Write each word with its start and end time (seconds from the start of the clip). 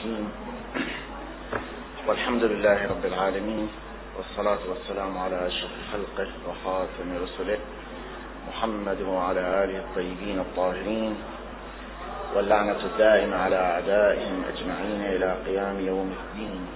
الرحيم. 0.00 0.28
والحمد 2.08 2.44
لله 2.44 2.88
رب 2.88 3.04
العالمين 3.04 3.68
والصلاة 4.16 4.58
والسلام 4.68 5.18
على 5.18 5.46
أشرف 5.46 5.70
خلقه 5.92 6.28
وخاتم 6.48 7.08
رسله 7.22 7.58
محمد 8.48 9.00
وعلى 9.02 9.40
آله 9.64 9.78
الطيبين 9.78 10.38
الطاهرين 10.38 11.16
واللعنة 12.36 12.80
الدائمة 12.84 13.36
على 13.36 13.56
أعدائهم 13.56 14.44
أجمعين 14.52 15.00
إلى 15.16 15.36
قيام 15.46 15.80
يوم 15.80 16.14
الدين. 16.20 16.66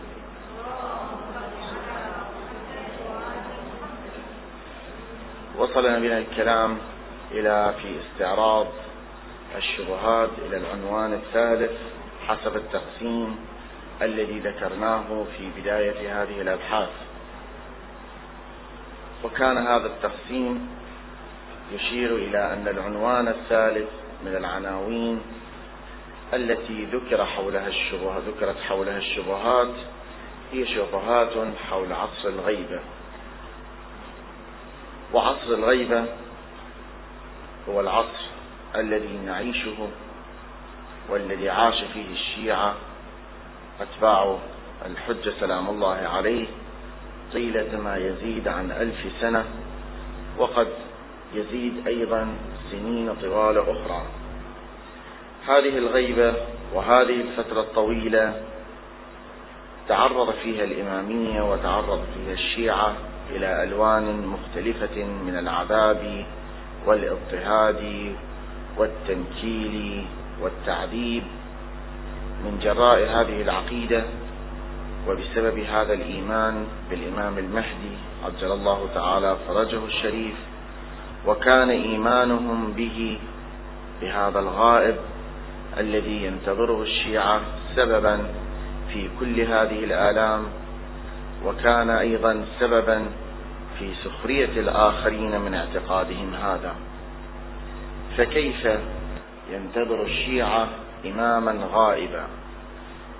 وصلنا 5.58 5.98
بنا 5.98 6.18
الكلام 6.18 6.78
إلى 7.30 7.74
في 7.82 7.88
استعراض 8.04 8.66
الشبهات 9.56 10.30
إلى 10.46 10.56
العنوان 10.56 11.12
الثالث 11.12 11.93
حسب 12.28 12.56
التقسيم 12.56 13.36
الذي 14.02 14.38
ذكرناه 14.38 15.24
في 15.38 15.60
بداية 15.60 16.22
هذه 16.22 16.40
الأبحاث. 16.40 16.90
وكان 19.24 19.58
هذا 19.58 19.86
التقسيم 19.86 20.68
يشير 21.72 22.16
إلى 22.16 22.52
أن 22.52 22.68
العنوان 22.68 23.28
الثالث 23.28 23.88
من 24.24 24.36
العناوين 24.36 25.20
التي 26.34 26.84
ذكر 26.84 27.24
حولها 27.24 27.68
الشبهات 27.68 28.22
ذكرت 28.22 28.56
حولها 28.68 28.98
الشبهات 28.98 29.74
هي 30.52 30.66
شبهات 30.66 31.32
حول 31.70 31.92
عصر 31.92 32.28
الغيبة. 32.28 32.80
وعصر 35.14 35.54
الغيبة 35.54 36.04
هو 37.68 37.80
العصر 37.80 38.24
الذي 38.76 39.18
نعيشه 39.26 39.88
والذي 41.08 41.50
عاش 41.50 41.84
فيه 41.92 42.12
الشيعة 42.12 42.74
أتباع 43.80 44.38
الحجة 44.86 45.32
سلام 45.40 45.68
الله 45.68 45.94
عليه 45.94 46.46
طيلة 47.32 47.80
ما 47.80 47.96
يزيد 47.96 48.48
عن 48.48 48.70
ألف 48.70 49.12
سنة 49.20 49.44
وقد 50.38 50.68
يزيد 51.34 51.86
أيضا 51.86 52.28
سنين 52.70 53.14
طوال 53.22 53.58
أخرى. 53.58 54.02
هذه 55.48 55.78
الغيبة 55.78 56.34
وهذه 56.74 57.20
الفترة 57.20 57.60
الطويلة 57.60 58.42
تعرض 59.88 60.34
فيها 60.42 60.64
الإمامية 60.64 61.52
وتعرض 61.52 62.04
فيها 62.14 62.32
الشيعة 62.32 62.94
إلى 63.30 63.62
ألوان 63.62 64.26
مختلفة 64.26 65.04
من 65.04 65.38
العذاب 65.38 66.24
والإضطهاد 66.86 68.12
والتنكيل 68.78 70.06
والتعذيب 70.44 71.22
من 72.44 72.58
جراء 72.62 72.98
هذه 72.98 73.42
العقيدة 73.42 74.04
وبسبب 75.08 75.58
هذا 75.58 75.92
الإيمان 75.92 76.66
بالإمام 76.90 77.38
المهدي 77.38 77.96
عجل 78.24 78.52
الله 78.52 78.88
تعالى 78.94 79.36
فرجه 79.48 79.84
الشريف 79.84 80.34
وكان 81.26 81.70
إيمانهم 81.70 82.72
به 82.72 83.18
بهذا 84.00 84.38
الغائب 84.38 84.96
الذي 85.78 86.24
ينتظره 86.24 86.82
الشيعة 86.82 87.40
سببا 87.76 88.18
في 88.92 89.08
كل 89.20 89.40
هذه 89.40 89.84
الآلام 89.84 90.44
وكان 91.44 91.90
أيضا 91.90 92.44
سببا 92.60 93.04
في 93.78 93.94
سخرية 94.04 94.60
الآخرين 94.60 95.40
من 95.40 95.54
اعتقادهم 95.54 96.34
هذا. 96.34 96.74
فكيف 98.16 98.68
ينتظر 99.50 100.02
الشيعة 100.02 100.68
إماما 101.06 101.68
غائبا. 101.72 102.26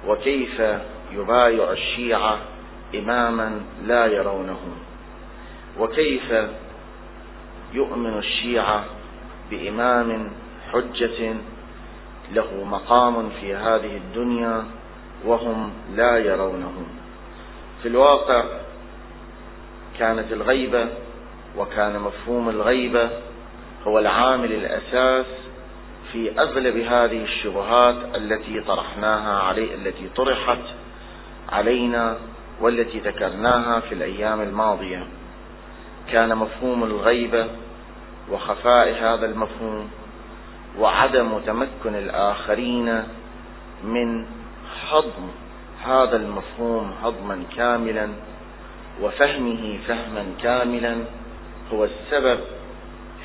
وكيف 0.07 0.63
يبايع 1.13 1.73
الشيعة 1.73 2.39
إماما 2.95 3.61
لا 3.85 4.07
يرونه؟ 4.07 4.61
وكيف 5.79 6.35
يؤمن 7.73 8.19
الشيعة 8.19 8.85
بإمام 9.51 10.31
حجة 10.73 11.35
له 12.33 12.65
مقام 12.65 13.31
في 13.41 13.55
هذه 13.55 13.97
الدنيا 13.97 14.65
وهم 15.25 15.73
لا 15.95 16.19
يرونه؟ 16.19 16.87
في 17.83 17.89
الواقع 17.89 18.45
كانت 19.99 20.33
الغيبة 20.33 20.89
وكان 21.57 22.01
مفهوم 22.01 22.49
الغيبة 22.49 23.11
هو 23.87 23.99
العامل 23.99 24.53
الأساس 24.53 25.27
في 26.15 26.41
أغلب 26.41 26.77
هذه 26.77 27.25
الشبهات 27.25 27.97
التي 28.15 28.61
طرحناها 28.61 29.43
علي 29.43 29.75
التي 29.75 30.09
طرحت 30.17 30.59
علينا 31.49 32.17
والتي 32.61 32.99
ذكرناها 32.99 33.81
في 33.81 33.95
الأيام 33.95 34.41
الماضية. 34.41 35.07
كان 36.13 36.37
مفهوم 36.37 36.85
الغيبة 36.85 37.47
وخفاء 38.31 38.95
هذا 38.95 39.27
المفهوم 39.27 39.91
وعدم 40.79 41.39
تمكن 41.39 41.95
الآخرين 41.95 43.05
من 43.85 44.27
هضم 44.91 45.29
هذا 45.85 46.17
المفهوم 46.17 46.95
هضما 47.03 47.43
كاملا 47.57 48.09
وفهمه 49.03 49.79
فهما 49.89 50.25
كاملا 50.43 50.97
هو 51.73 51.85
السبب 51.85 52.41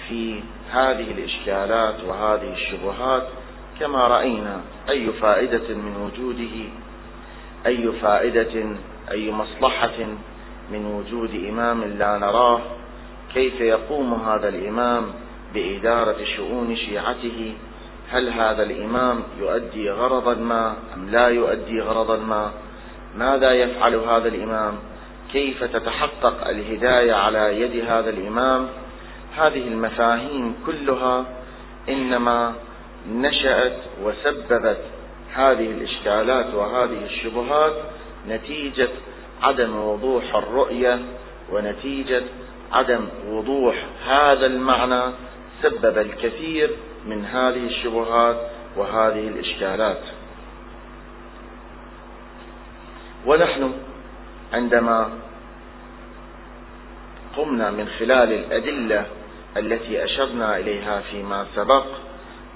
في 0.09 0.42
هذه 0.72 1.12
الإشكالات 1.12 1.96
وهذه 2.08 2.53
الشبهات 2.53 3.28
كما 3.80 4.08
رأينا 4.08 4.62
أي 4.90 5.12
فائدة 5.12 5.75
من 5.75 5.96
وجوده 5.96 6.70
أي 7.66 7.92
فائدة 8.02 8.75
أي 9.12 9.31
مصلحة 9.31 9.97
من 10.72 10.86
وجود 10.86 11.46
إمام 11.50 11.84
لا 11.84 12.18
نراه 12.18 12.62
كيف 13.34 13.62
يقوم 13.62 14.14
هذا 14.14 14.50
الإمام 14.50 15.03
بإدارة 15.53 16.18
شؤون 16.38 16.76
شيعته؟ 16.76 17.53
هل 18.12 18.30
هذا 18.30 18.64
الإمام 18.64 19.24
يؤدي 19.40 19.91
غرضا 19.91 20.34
ما 20.34 20.76
أم 20.96 21.09
لا 21.09 21.28
يؤدي 21.28 21.81
غرضا 21.81 22.18
ما؟ 22.18 22.52
ماذا 23.18 23.52
يفعل 23.52 23.96
هذا 23.96 24.28
الإمام؟ 24.28 24.74
كيف 25.31 25.64
تتحقق 25.64 26.47
الهداية 26.47 27.14
على 27.14 27.62
يد 27.62 27.86
هذا 27.86 28.09
الإمام؟ 28.09 28.68
هذه 29.38 29.67
المفاهيم 29.67 30.56
كلها 30.66 31.25
إنما 31.90 32.56
نشأت 33.12 33.78
وسببت 34.03 34.79
هذه 35.34 35.72
الإشكالات 35.72 36.53
وهذه 36.53 37.06
الشبهات 37.06 37.73
نتيجة 38.28 38.90
عدم 39.41 39.75
وضوح 39.75 40.35
الرؤية 40.35 41.00
ونتيجة 41.51 42.23
عدم 42.72 43.07
وضوح 43.28 43.85
هذا 44.07 44.45
المعنى 44.45 45.01
سبب 45.61 45.97
الكثير 45.97 46.69
من 47.06 47.25
هذه 47.25 47.66
الشبهات 47.66 48.38
وهذه 48.78 49.28
الإشكالات. 49.28 50.01
ونحن 53.25 53.73
عندما 54.53 55.09
قمنا 57.38 57.72
من 57.72 57.88
خلال 58.00 58.34
الأدلة 58.34 59.06
التي 59.58 60.04
أشرنا 60.04 60.58
إليها 60.58 61.02
فيما 61.12 61.46
سبق 61.56 61.86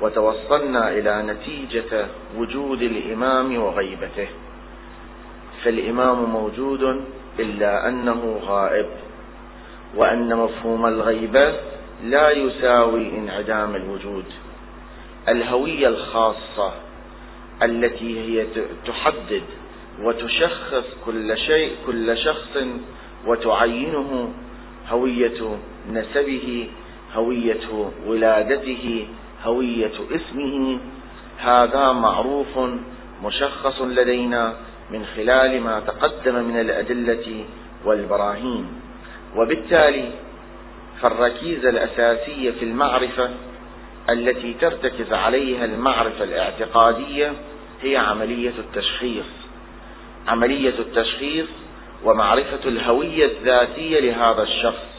وتوصلنا 0.01 0.89
إلى 0.89 1.21
نتيجة 1.21 2.07
وجود 2.37 2.81
الإمام 2.81 3.57
وغيبته. 3.57 4.27
فالإمام 5.63 6.23
موجود 6.23 7.05
إلا 7.39 7.87
أنه 7.89 8.39
غائب 8.45 8.89
وأن 9.95 10.35
مفهوم 10.35 10.85
الغيبة 10.85 11.53
لا 12.03 12.31
يساوي 12.31 13.09
انعدام 13.17 13.75
الوجود. 13.75 14.25
الهوية 15.29 15.87
الخاصة 15.87 16.73
التي 17.63 18.19
هي 18.19 18.47
تحدد 18.85 19.43
وتشخص 20.01 20.83
كل 21.05 21.37
شيء 21.37 21.71
كل 21.85 22.17
شخص 22.17 22.57
وتعينه 23.25 24.33
هوية 24.89 25.57
نسبه 25.91 26.69
هوية 27.15 27.91
ولادته 28.07 29.07
هوية 29.43 29.91
اسمه. 30.11 30.79
هذا 31.37 31.91
معروف 31.91 32.59
مشخص 33.23 33.81
لدينا 33.81 34.53
من 34.91 35.05
خلال 35.05 35.61
ما 35.61 35.79
تقدم 35.79 36.35
من 36.35 36.59
الأدلة 36.59 37.45
والبراهين. 37.85 38.67
وبالتالي 39.35 40.11
فالركيزة 41.01 41.69
الأساسية 41.69 42.51
في 42.51 42.65
المعرفة 42.65 43.29
التي 44.09 44.53
ترتكز 44.53 45.13
عليها 45.13 45.65
المعرفة 45.65 46.23
الاعتقادية 46.23 47.33
هي 47.81 47.97
عملية 47.97 48.53
التشخيص. 48.59 49.25
عملية 50.27 50.79
التشخيص 50.79 51.47
ومعرفة 52.03 52.59
الهوية 52.65 53.25
الذاتية 53.25 53.99
لهذا 53.99 54.43
الشخص. 54.43 54.92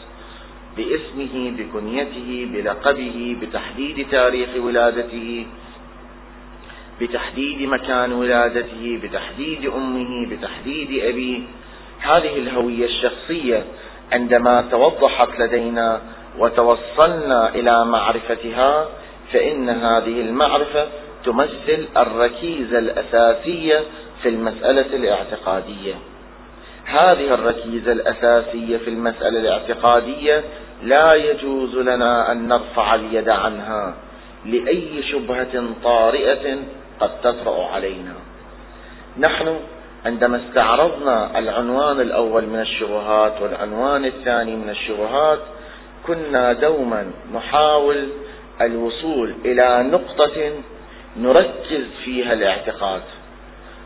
باسمه 0.77 1.51
بكنيته 1.57 2.47
بلقبه 2.53 3.37
بتحديد 3.41 4.07
تاريخ 4.11 4.49
ولادته 4.57 5.45
بتحديد 7.01 7.61
مكان 7.61 8.13
ولادته 8.13 8.99
بتحديد 9.03 9.65
أمه 9.65 10.27
بتحديد 10.29 11.03
أبيه. 11.03 11.41
هذه 11.99 12.37
الهوية 12.37 12.85
الشخصية 12.85 13.65
عندما 14.11 14.61
توضحت 14.71 15.39
لدينا 15.39 16.01
وتوصلنا 16.39 17.55
إلى 17.55 17.85
معرفتها 17.85 18.89
فإن 19.33 19.69
هذه 19.69 20.21
المعرفة 20.21 20.87
تمثل 21.25 21.87
الركيزة 21.97 22.79
الأساسية 22.79 23.83
في 24.23 24.29
المسألة 24.29 24.95
الاعتقادية. 24.95 25.93
هذه 26.85 27.33
الركيزة 27.33 27.91
الأساسية 27.91 28.77
في 28.77 28.89
المسألة 28.89 29.39
الاعتقادية 29.39 30.43
لا 30.83 31.13
يجوز 31.13 31.75
لنا 31.75 32.31
أن 32.31 32.47
نرفع 32.47 32.95
اليد 32.95 33.29
عنها 33.29 33.95
لأي 34.45 35.03
شبهة 35.03 35.65
طارئة 35.83 36.57
قد 36.99 37.21
تطرأ 37.21 37.67
علينا. 37.67 38.13
نحن 39.19 39.59
عندما 40.05 40.41
استعرضنا 40.47 41.39
العنوان 41.39 42.01
الأول 42.01 42.45
من 42.45 42.59
الشبهات 42.59 43.41
والعنوان 43.41 44.05
الثاني 44.05 44.55
من 44.55 44.69
الشبهات 44.69 45.39
كنا 46.07 46.53
دوما 46.53 47.11
نحاول 47.33 48.07
الوصول 48.61 49.33
إلى 49.45 49.83
نقطة 49.91 50.51
نركز 51.17 51.85
فيها 52.03 52.33
الاعتقاد. 52.33 53.01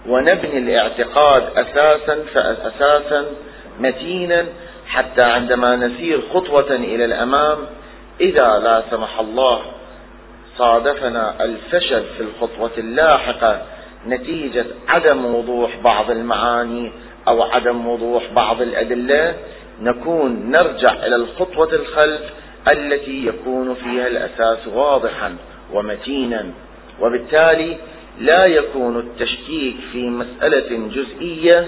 ونبني 0.07 0.57
الاعتقاد 0.57 1.43
أساسا 1.55 2.23
فاساسا 2.33 3.25
متينا 3.79 4.45
حتى 4.87 5.23
عندما 5.23 5.75
نسير 5.75 6.21
خطوة 6.33 6.71
إلى 6.75 7.05
الأمام 7.05 7.57
إذا 8.21 8.59
لا 8.59 8.83
سمح 8.91 9.19
الله 9.19 9.61
صادفنا 10.57 11.43
الفشل 11.43 12.03
في 12.17 12.23
الخطوة 12.23 12.71
اللاحقة 12.77 13.61
نتيجة 14.07 14.65
عدم 14.87 15.25
وضوح 15.35 15.77
بعض 15.83 16.11
المعاني 16.11 16.91
أو 17.27 17.43
عدم 17.43 17.87
وضوح 17.87 18.23
بعض 18.35 18.61
الأدلة 18.61 19.35
نكون 19.81 20.51
نرجع 20.51 20.93
إلى 20.93 21.15
الخطوة 21.15 21.73
الخلف 21.73 22.21
التي 22.67 23.25
يكون 23.25 23.75
فيها 23.75 24.07
الأساس 24.07 24.67
واضحا 24.67 25.35
ومتينا. 25.73 26.45
وبالتالي 27.01 27.77
لا 28.19 28.45
يكون 28.45 28.99
التشكيك 28.99 29.75
في 29.91 30.09
مسألة 30.09 30.89
جزئية 30.95 31.67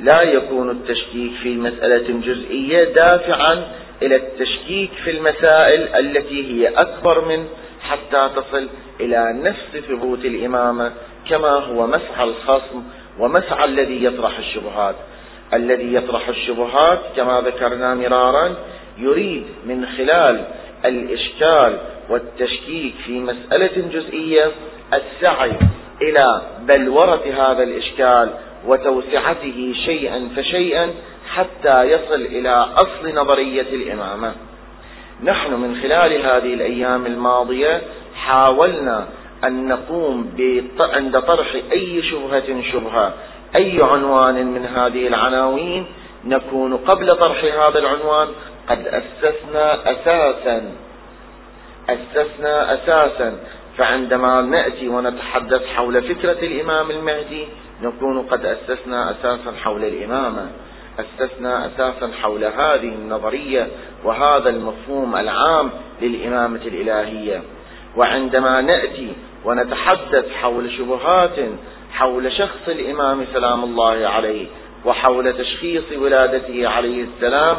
لا 0.00 0.22
يكون 0.22 0.70
التشكيك 0.70 1.32
في 1.42 1.56
مسألة 1.56 2.20
جزئية 2.20 2.84
دافعا 2.84 3.66
إلى 4.02 4.16
التشكيك 4.16 4.90
في 5.04 5.10
المسائل 5.10 5.88
التي 5.94 6.52
هي 6.52 6.68
أكبر 6.68 7.24
من 7.24 7.46
حتى 7.82 8.30
تصل 8.36 8.68
إلى 9.00 9.32
نفس 9.32 9.86
ثبوت 9.88 10.24
الإمامة 10.24 10.92
كما 11.28 11.48
هو 11.48 11.86
مسعى 11.86 12.24
الخصم 12.24 12.82
ومسعى 13.18 13.64
الذي 13.64 14.04
يطرح 14.04 14.38
الشبهات. 14.38 14.94
الذي 15.54 15.94
يطرح 15.94 16.28
الشبهات 16.28 17.00
كما 17.16 17.40
ذكرنا 17.40 17.94
مرارا 17.94 18.54
يريد 18.98 19.44
من 19.66 19.86
خلال 19.86 20.44
الإشكال 20.84 21.78
والتشكيك 22.10 22.94
في 23.06 23.20
مسألة 23.20 23.88
جزئية 23.92 24.50
السعي 24.94 25.52
إلى 26.02 26.42
بلورة 26.60 27.22
هذا 27.36 27.62
الإشكال 27.62 28.30
وتوسعته 28.66 29.74
شيئا 29.84 30.28
فشيئا 30.36 30.90
حتى 31.34 31.82
يصل 31.82 32.20
إلى 32.20 32.66
أصل 32.76 33.14
نظرية 33.14 33.66
الإمامة. 33.72 34.32
نحن 35.24 35.52
من 35.52 35.80
خلال 35.82 36.12
هذه 36.12 36.54
الأيام 36.54 37.06
الماضية 37.06 37.82
حاولنا 38.14 39.06
أن 39.44 39.68
نقوم 39.68 40.32
عند 40.80 41.20
طرح 41.20 41.54
أي 41.72 42.02
شبهة 42.02 42.62
شبهة 42.72 43.14
أي 43.56 43.82
عنوان 43.82 44.46
من 44.46 44.66
هذه 44.66 45.06
العناوين 45.06 45.86
نكون 46.24 46.76
قبل 46.76 47.16
طرح 47.16 47.44
هذا 47.44 47.78
العنوان. 47.78 48.28
قد 48.68 48.86
أسسنا 48.86 49.92
أساسا 49.92 50.62
أسسنا 51.88 52.74
أساسا 52.74 53.38
فعندما 53.78 54.42
نأتي 54.42 54.88
ونتحدث 54.88 55.66
حول 55.66 56.02
فكرة 56.02 56.46
الإمام 56.46 56.90
المهدي 56.90 57.48
نكون 57.82 58.22
قد 58.22 58.46
أسسنا 58.46 59.10
أساسا 59.10 59.52
حول 59.62 59.84
الإمامة. 59.84 60.46
أسسنا 60.98 61.66
أساسا 61.66 62.10
حول 62.22 62.44
هذه 62.44 62.88
النظرية 62.88 63.66
وهذا 64.04 64.48
المفهوم 64.48 65.16
العام 65.16 65.70
للإمامة 66.02 66.60
الإلهية. 66.66 67.42
وعندما 67.96 68.60
نأتي 68.60 69.12
ونتحدث 69.44 70.32
حول 70.32 70.72
شبهات 70.72 71.36
حول 71.92 72.32
شخص 72.32 72.68
الإمام 72.68 73.24
سلام 73.32 73.64
الله 73.64 74.08
عليه 74.08 74.46
وحول 74.84 75.32
تشخيص 75.32 75.84
ولادته 75.96 76.68
عليه 76.68 77.04
السلام 77.04 77.56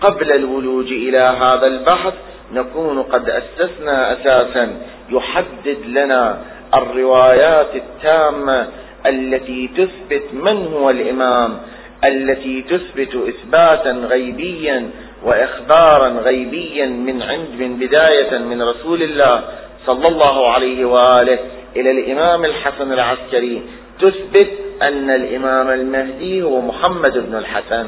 قبل 0.00 0.32
الولوج 0.32 0.86
إلى 0.86 1.18
هذا 1.18 1.66
البحث 1.66 2.14
نكون 2.54 3.02
قد 3.02 3.30
أسسنا 3.30 4.12
أساسا. 4.12 4.76
يحدد 5.10 5.78
لنا 5.86 6.38
الروايات 6.74 7.76
التامة 7.76 8.68
التي 9.06 9.70
تثبت 9.76 10.22
من 10.32 10.66
هو 10.66 10.90
الإمام 10.90 11.58
التي 12.04 12.62
تثبت 12.62 13.14
إثباتا 13.28 13.90
غيبيا 13.90 14.90
وإخبارا 15.24 16.08
غيبيا 16.08 16.86
من 16.86 17.22
عند 17.22 17.48
من 17.58 17.76
بداية 17.76 18.38
من 18.38 18.62
رسول 18.62 19.02
الله 19.02 19.44
صلى 19.86 20.08
الله 20.08 20.50
عليه 20.50 20.84
وآله 20.84 21.38
إلى 21.76 21.90
الإمام 21.90 22.44
الحسن 22.44 22.92
العسكري. 22.92 23.62
تثبت 24.00 24.50
أن 24.82 25.10
الإمام 25.10 25.68
المهدي 25.70 26.42
هو 26.42 26.60
محمد 26.60 27.18
بن 27.18 27.34
الحسن. 27.38 27.86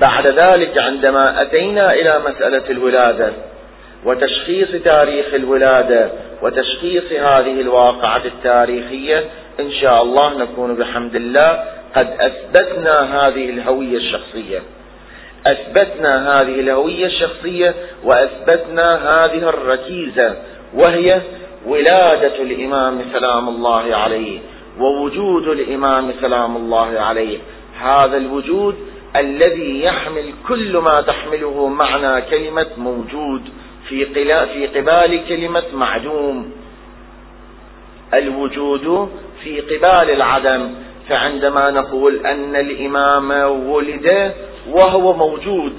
بعد 0.00 0.26
ذلك 0.26 0.78
عندما 0.78 1.42
أتينا 1.42 1.92
إلى 1.92 2.20
مسألة 2.26 2.62
الولادة 2.70 3.32
وتشخيص 4.04 4.68
تاريخ 4.84 5.26
الولادة 5.34 6.08
وتشخيص 6.42 7.12
هذه 7.12 7.60
الواقعة 7.60 8.22
التاريخية 8.24 9.24
إن 9.60 9.72
شاء 9.72 10.02
الله 10.02 10.38
نكون 10.38 10.76
بحمد 10.76 11.14
الله 11.14 11.64
قد 11.96 12.08
أثبتنا 12.20 13.26
هذه 13.26 13.50
الهوية 13.50 13.96
الشخصية. 13.96 14.62
أثبتنا 15.46 16.40
هذه 16.40 16.60
الهوية 16.60 17.06
الشخصية 17.06 17.74
وأثبتنا 18.04 18.94
هذه 18.94 19.48
الركيزة 19.48 20.34
وهي 20.74 21.20
ولادة 21.66 22.42
الإمام 22.42 23.02
سلام 23.12 23.48
الله 23.48 23.96
عليه 23.96 24.38
ووجود 24.80 25.48
الإمام 25.48 26.12
سلام 26.20 26.56
الله 26.56 27.00
عليه. 27.00 27.38
هذا 27.80 28.16
الوجود 28.16 28.76
الذي 29.16 29.82
يحمل 29.82 30.32
كل 30.48 30.76
ما 30.76 31.00
تحمله 31.00 31.68
معنى 31.68 32.22
كلمة 32.22 32.66
موجود 32.76 33.42
في 33.88 34.04
في 34.04 34.66
قبال 34.66 35.28
كلمة 35.28 35.64
معدوم. 35.74 36.52
الوجود 38.14 39.10
في 39.44 39.60
قبال 39.60 40.10
العدم. 40.10 40.74
فعندما 41.08 41.70
نقول 41.70 42.26
أن 42.26 42.56
الإمام 42.56 43.30
ولد 43.68 44.34
وهو 44.68 45.12
موجود 45.12 45.72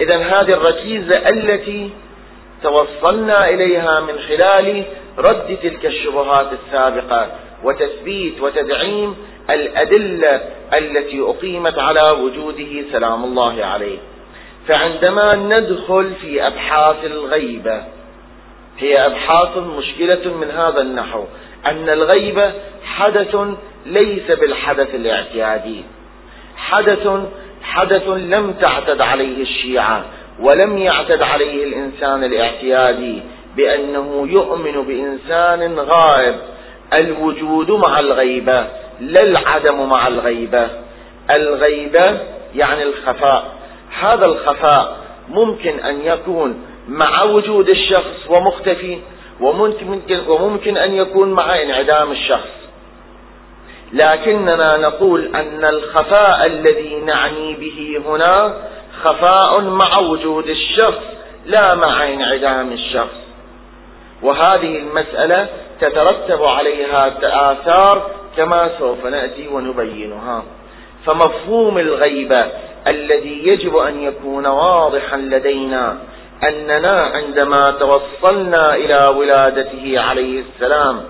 إذا 0.00 0.16
هذه 0.16 0.52
الركيزة 0.52 1.28
التي 1.28 1.90
توصلنا 2.62 3.48
إليها 3.48 4.00
من 4.00 4.18
خلال 4.18 4.84
رد 5.18 5.58
تلك 5.62 5.86
الشبهات 5.86 6.46
السابقة. 6.52 7.28
وتثبيت 7.64 8.40
وتدعيم 8.40 9.16
الأدلة 9.50 10.40
التي 10.78 11.20
أقيمت 11.20 11.78
على 11.78 12.10
وجوده 12.10 12.84
سلام 12.92 13.24
الله 13.24 13.64
عليه. 13.64 13.98
فعندما 14.68 15.34
ندخل 15.34 16.12
في 16.22 16.46
أبحاث 16.46 17.04
الغيبة 17.04 17.82
هي 18.78 19.06
أبحاث 19.06 19.56
مشكلة 19.56 20.34
من 20.34 20.50
هذا 20.50 20.80
النحو 20.80 21.24
أن 21.66 21.88
الغيبة 21.88 22.52
حدث 22.84 23.36
ليس 23.86 24.30
بالحدث 24.30 24.94
الاعتيادي. 24.94 25.82
حدث 26.56 27.08
حدث 27.62 28.08
لم 28.08 28.52
تعتد 28.52 29.00
عليه 29.00 29.42
الشيعة 29.42 30.04
ولم 30.40 30.78
يعتد 30.78 31.22
عليه 31.22 31.64
الإنسان 31.64 32.24
الاعتيادي 32.24 33.22
بأنه 33.56 34.26
يؤمن 34.30 34.82
بإنسان 34.82 35.78
غائب 35.78 36.34
الوجود 36.92 37.70
مع 37.70 38.00
الغيبة 38.00 38.66
لا 39.00 39.22
العدم 39.22 39.88
مع 39.88 40.08
الغيبة. 40.08 40.68
الغيبة 41.30 42.20
يعني 42.54 42.82
الخفاء. 42.82 43.44
هذا 44.00 44.26
الخفاء 44.26 44.96
ممكن 45.28 45.80
أن 45.80 46.00
يكون 46.00 46.64
مع 46.88 47.22
وجود 47.22 47.68
الشخص 47.68 48.28
ومختفي 48.28 48.98
وممكن, 49.40 50.20
وممكن 50.28 50.76
أن 50.76 50.94
يكون 50.94 51.32
مع 51.32 51.62
انعدام 51.62 52.10
الشخص. 52.10 52.48
لكننا 53.92 54.76
نقول 54.76 55.36
أن 55.36 55.64
الخفاء 55.64 56.46
الذي 56.46 56.96
نعني 56.96 57.54
به 57.54 58.02
هنا 58.06 58.54
خفاء 59.02 59.60
مع 59.60 59.98
وجود 59.98 60.48
الشخص 60.48 61.02
لا 61.46 61.74
مع 61.74 62.08
انعدام 62.08 62.72
الشخص. 62.72 63.18
وهذه 64.22 64.76
المسألة 64.78 65.48
تترتب 65.80 66.44
عليها 66.44 67.14
آثار 67.52 68.10
كما 68.36 68.70
سوف 68.78 69.06
نأتي 69.06 69.48
ونبينها. 69.48 70.42
فمفهوم 71.06 71.78
الغيبة 71.78 72.46
الذي 72.86 73.48
يجب 73.48 73.76
أن 73.76 74.02
يكون 74.02 74.46
واضحا 74.46 75.16
لدينا 75.16 75.98
أننا 76.48 77.02
عندما 77.02 77.70
توصلنا 77.70 78.74
إلى 78.74 79.06
ولادته 79.06 80.00
عليه 80.00 80.40
السلام 80.40 81.00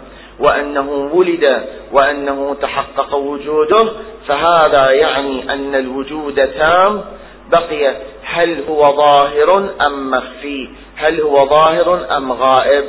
وأنه 0.40 1.10
ولد 1.12 1.62
وأنه 1.92 2.56
تحقق 2.62 3.14
وجوده 3.14 3.88
فهذا 4.28 4.90
يعني 4.90 5.52
أن 5.52 5.74
الوجود 5.74 6.48
تام. 6.58 7.04
بقي 7.52 7.94
هل 8.24 8.64
هو 8.68 8.96
ظاهر 8.96 9.70
أم 9.86 10.10
مخفي؟ 10.10 10.68
هل 10.96 11.20
هو 11.20 11.48
ظاهر 11.48 12.16
أم 12.16 12.32
غائب؟ 12.32 12.84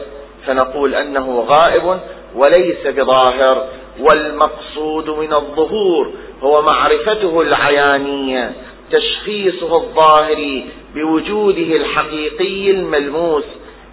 فنقول 0.46 0.96
أنه 0.96 1.46
غائب 1.48 2.00
وليس 2.36 2.88
بظاهر 2.88 3.68
والمقصود 4.00 5.10
من 5.10 5.34
الظهور 5.34 6.12
هو 6.44 6.62
معرفته 6.62 7.42
العيانية 7.42 8.52
تشخيصه 8.92 9.76
الظاهري 9.76 10.66
بوجوده 10.96 11.76
الحقيقي 11.76 12.72
الملموس 12.72 13.44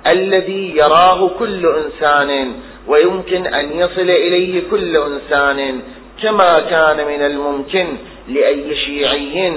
الذي 0.07 0.77
يراه 0.77 1.29
كل 1.39 1.67
إنسان 1.67 2.53
ويمكن 2.89 3.47
أن 3.47 3.79
يصل 3.79 4.11
إليه 4.11 4.63
كل 4.71 4.97
إنسان 4.97 5.81
كما 6.23 6.61
كان 6.61 6.97
من 7.07 7.27
الممكن 7.27 7.87
لأي 8.29 8.77
شيعي 8.77 9.49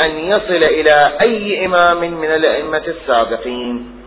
أن 0.00 0.18
يصل 0.18 0.64
إلى 0.64 1.12
أي 1.20 1.66
إمام 1.66 2.20
من 2.20 2.28
الأئمة 2.28 2.82
السابقين. 2.88 3.97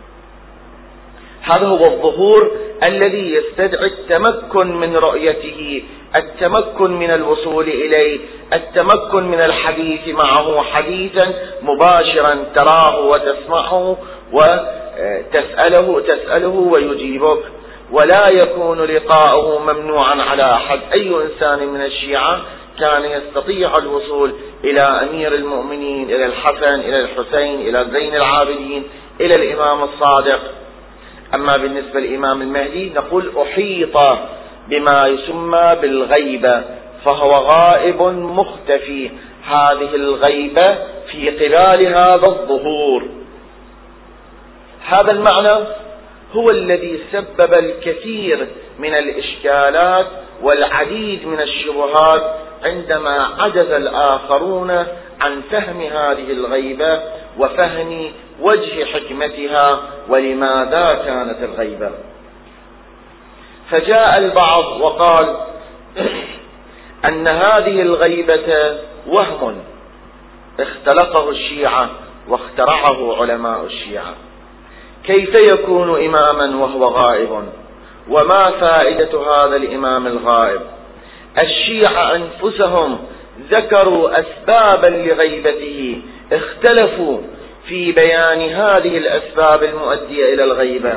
هذا 1.53 1.67
هو 1.67 1.83
الظهور 1.83 2.51
الذي 2.83 3.33
يستدعي 3.33 3.85
التمكن 3.85 4.67
من 4.67 4.95
رؤيته 4.95 5.83
التمكن 6.15 6.91
من 6.91 7.11
الوصول 7.11 7.67
إليه 7.67 8.19
التمكن 8.53 9.23
من 9.23 9.39
الحديث 9.39 10.07
معه 10.07 10.63
حديثا 10.63 11.33
مباشرا 11.61 12.45
تراه 12.55 12.99
وتسمعه 12.99 13.97
وتسأله 14.33 16.01
تسأله 16.07 16.47
ويجيبك. 16.71 17.39
ولا 17.91 18.23
يكون 18.33 18.81
لقاؤه 18.81 19.59
ممنوعا 19.59 20.21
على 20.21 20.53
أحد. 20.53 20.79
أي 20.93 21.15
إنسان 21.15 21.67
من 21.67 21.81
الشيعة 21.81 22.41
كان 22.79 23.03
يستطيع 23.05 23.77
الوصول 23.77 24.31
إلى 24.63 24.81
أمير 24.81 25.35
المؤمنين 25.35 26.09
إلى 26.09 26.25
الحسن 26.25 26.79
إلى 26.79 26.99
الحسين 26.99 27.61
إلى 27.61 27.87
زين 27.91 28.15
العابدين 28.15 28.83
إلى 29.21 29.35
الإمام 29.35 29.83
الصادق. 29.83 30.39
أما 31.35 31.57
بالنسبة 31.57 31.99
للإمام 31.99 32.41
المهدي 32.41 32.89
نقول 32.95 33.31
أحيط 33.41 33.97
بما 34.67 35.07
يسمى 35.07 35.75
بالغيبة 35.81 36.63
فهو 37.05 37.31
غائب 37.31 38.01
مختفي. 38.11 39.11
هذه 39.47 39.95
الغيبة 39.95 40.77
في 41.11 41.29
قبال 41.29 41.87
هذا 41.87 42.27
الظهور. 42.27 43.03
هذا 44.87 45.11
المعنى 45.11 45.65
هو 46.33 46.49
الذي 46.49 46.99
سبب 47.11 47.53
الكثير 47.53 48.47
من 48.79 48.95
الإشكالات 48.95 50.07
والعديد 50.41 51.27
من 51.27 51.41
الشبهات 51.41 52.35
عندما 52.63 53.27
عجز 53.39 53.71
الآخرون 53.71 54.71
عن 55.21 55.41
فهم 55.51 55.81
هذه 55.81 56.31
الغيبة. 56.31 57.01
وفهم 57.37 58.11
وجه 58.41 58.85
حكمتها 58.85 59.81
ولماذا 60.09 61.01
كانت 61.05 61.37
الغيبة. 61.43 61.91
فجاء 63.69 64.17
البعض 64.17 64.81
وقال 64.81 65.35
أن 67.09 67.27
هذه 67.27 67.81
الغيبة 67.81 68.77
وهم 69.07 69.57
اختلقه 70.59 71.29
الشيعة 71.29 71.89
واخترعه 72.27 73.21
علماء 73.21 73.65
الشيعة. 73.65 74.13
كيف 75.03 75.35
يكون 75.53 76.05
إماما 76.05 76.63
وهو 76.63 76.85
غائب؟ 76.85 77.43
وما 78.09 78.51
فائدة 78.51 79.21
هذا 79.21 79.55
الإمام 79.55 80.07
الغائب؟ 80.07 80.61
الشيعة 81.43 82.15
أنفسهم 82.15 82.99
ذكروا 83.51 84.19
أسبابا 84.19 84.87
لغيبته 84.87 86.01
اختلفوا 86.31 87.17
في 87.67 87.91
بيان 87.91 88.41
هذه 88.41 88.97
الأسباب 88.97 89.63
المؤدية 89.63 90.33
إلى 90.33 90.43
الغيبة. 90.43 90.93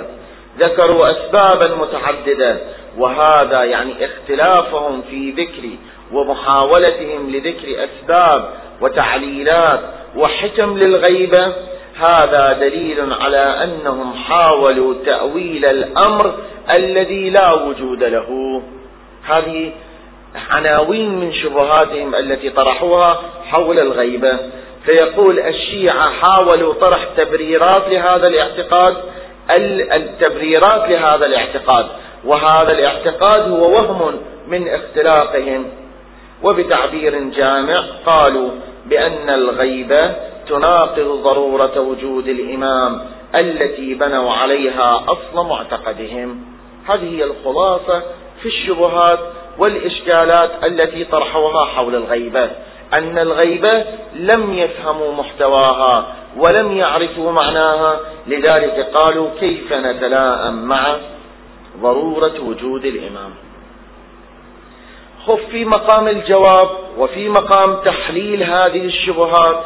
ذكروا 0.59 1.11
أسبابا 1.11 1.75
متعددة 1.75 2.57
وهذا 2.99 3.64
يعني 3.64 4.05
اختلافهم 4.05 5.03
في 5.11 5.31
ذكر 5.31 5.69
ومحاولتهم 6.12 7.31
لذكر 7.31 7.85
أسباب 7.85 8.50
وتعليلات 8.81 9.81
وحكم 10.17 10.79
للغيبة. 10.79 11.53
هذا 11.99 12.53
دليل 12.53 13.12
على 13.12 13.64
أنهم 13.64 14.14
حاولوا 14.14 14.95
تأويل 15.07 15.64
الأمر 15.64 16.35
الذي 16.71 17.31
لا 17.31 17.53
وجود 17.53 18.05
له. 18.05 18.62
هذه 19.25 19.73
عناوين 20.50 21.11
من 21.21 21.33
شبهاتهم 21.33 22.14
التي 22.14 22.50
طرحوها 22.50 23.23
حول 23.53 23.79
الغيبة. 23.79 24.38
فيقول 24.87 25.38
الشيعة 25.38 26.11
حاولوا 26.11 26.75
طرح 26.75 27.05
تبريرات 27.17 27.88
لهذا 27.88 28.29
الاعتقاد 28.29 28.97
التبريرات 29.50 30.88
لهذا 30.88 31.26
الاعتقاد 31.26 31.87
وهذا 32.25 32.73
الاعتقاد 32.73 33.50
هو 33.50 33.73
وهم 33.73 34.21
من 34.49 34.69
اختلاقهم. 34.69 35.67
وبتعبير 36.43 37.19
جامع 37.19 37.85
قالوا 38.07 38.50
بأن 38.87 39.31
الغيبة 39.31 40.14
تناقض 40.49 41.23
ضرورة 41.23 41.81
وجود 41.81 42.29
الإمام 42.29 43.00
التي 43.35 43.95
بنوا 43.95 44.33
عليها 44.33 45.05
أصل 45.09 45.49
معتقدهم. 45.49 46.45
هذه 46.88 47.17
هي 47.17 47.25
الخلاصة 47.25 48.03
في 48.43 48.49
الشبهات 48.49 49.19
والإشكالات 49.59 50.50
التي 50.64 51.05
طرحوها 51.05 51.64
حول 51.64 51.95
الغيبة. 51.95 52.50
أن 52.94 53.18
الغيبة 53.18 53.84
لم 54.14 54.54
يفهموا 54.54 55.12
محتواها 55.12 56.06
ولم 56.36 56.72
يعرفوا 56.72 57.32
معناها. 57.32 58.00
لذلك 58.26 58.90
قالوا 58.94 59.28
كيف 59.40 59.72
نتلاءم 59.72 60.64
مع 60.64 60.96
ضرورة 61.80 62.40
وجود 62.40 62.84
الإمام؟ 62.84 63.30
خف 65.26 65.40
في 65.50 65.64
مقام 65.64 66.08
الجواب 66.08 66.68
وفي 66.98 67.28
مقام 67.28 67.76
تحليل 67.84 68.42
هذه 68.42 68.84
الشبهات 68.84 69.64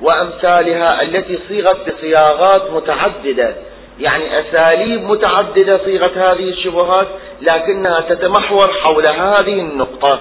وأمثالها 0.00 1.02
التي 1.02 1.38
صيغت 1.48 1.76
بصياغات 1.90 2.70
متعددة. 2.70 3.54
يعني 4.00 4.40
أساليب 4.40 5.02
متعددة 5.02 5.80
صيغة 5.84 6.32
هذه 6.32 6.48
الشبهات 6.48 7.06
لكنها 7.42 8.00
تتمحور 8.00 8.68
حول 8.68 9.06
هذه 9.06 9.60
النقطة 9.60 10.18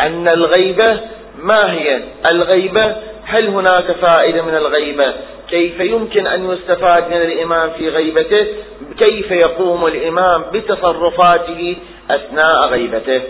أن 0.00 0.28
الغيبة 0.28 1.00
ما 1.42 1.72
هي 1.72 2.00
الغيبة؟ 2.26 2.96
هل 3.24 3.48
هناك 3.48 3.92
فائدة 3.92 4.42
من 4.42 4.54
الغيبة؟ 4.54 5.14
كيف 5.50 5.80
يمكن 5.80 6.26
أن 6.26 6.50
يستفاد 6.50 7.08
من 7.10 7.16
الإمام 7.16 7.70
في 7.78 7.88
غيبته؟ 7.88 8.46
كيف 8.98 9.30
يقوم 9.30 9.86
الإمام 9.86 10.44
بتصرفاته 10.52 11.76
أثناء 12.10 12.66
غيبته؟ 12.66 13.22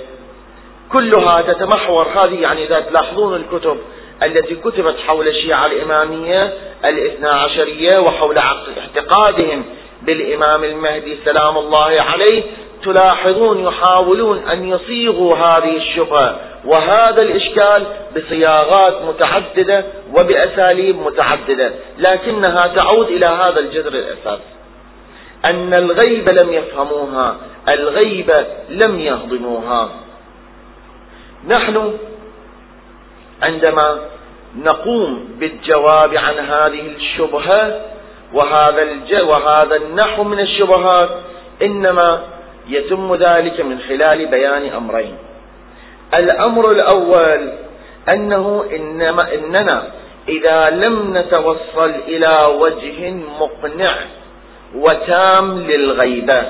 كلها 0.93 1.43
تتمحور 1.43 2.07
هذه 2.09 2.41
يعني 2.41 2.65
إذا 2.65 2.81
تلاحظون 2.81 3.35
الكتب 3.35 3.79
التي 4.23 4.55
كتبت 4.55 4.97
حول 5.07 5.29
الشيعة 5.29 5.67
الإمامية 5.67 6.53
الاثنا 6.85 7.31
عشرية 7.31 7.99
وحول 7.99 8.39
اعتقادهم 8.39 9.65
بالإمام 10.03 10.65
المهدي 10.65 11.17
سلام 11.25 11.59
الله 11.59 12.01
عليه 12.01 12.43
تلاحظون 12.93 13.65
يحاولون 13.65 14.39
أن 14.39 14.69
يصيغوا 14.69 15.37
هذه 15.37 15.77
الشبهة 15.77 16.37
وهذا 16.65 17.23
الإشكال 17.23 17.87
بصياغات 18.17 19.03
متعددة 19.03 19.85
وبأساليب 20.15 20.97
متعددة 20.97 21.73
لكنها 21.99 22.67
تعود 22.67 23.07
إلى 23.07 23.27
هذا 23.27 23.61
الجذر 23.61 23.93
الأساس 23.93 24.41
أن 25.45 25.75
الغيبة 25.75 26.33
لم 26.33 26.53
يفهموها 26.53 27.37
الغيبة 27.69 28.47
لم 28.69 29.01
يهضموها 29.01 29.89
نحن 31.49 31.93
عندما 33.43 33.99
نقوم 34.57 35.29
بالجواب 35.39 36.17
عن 36.17 36.39
هذه 36.39 36.93
الشبهة 36.97 37.81
وهذا. 38.33 39.23
وهذا 39.23 39.77
النحو 39.77 40.25
من 40.25 40.41
الشبهات 40.41 41.11
إنما 41.63 42.23
يتم 42.69 43.15
ذلك 43.15 43.61
من 43.61 43.79
خلال 43.89 44.27
بيان 44.27 44.73
أمرين. 44.73 45.17
الأمر 46.15 46.71
الأول 46.71 47.53
أنه 48.09 48.65
إنما 48.77 49.35
إننا 49.35 49.83
إذا 50.29 50.71
لم 50.71 51.17
نتوصل 51.19 51.91
إلى 52.09 52.49
وجه 52.61 53.11
مقنع 53.41 53.95
وتام 54.75 55.61
للغيبة 55.61 56.43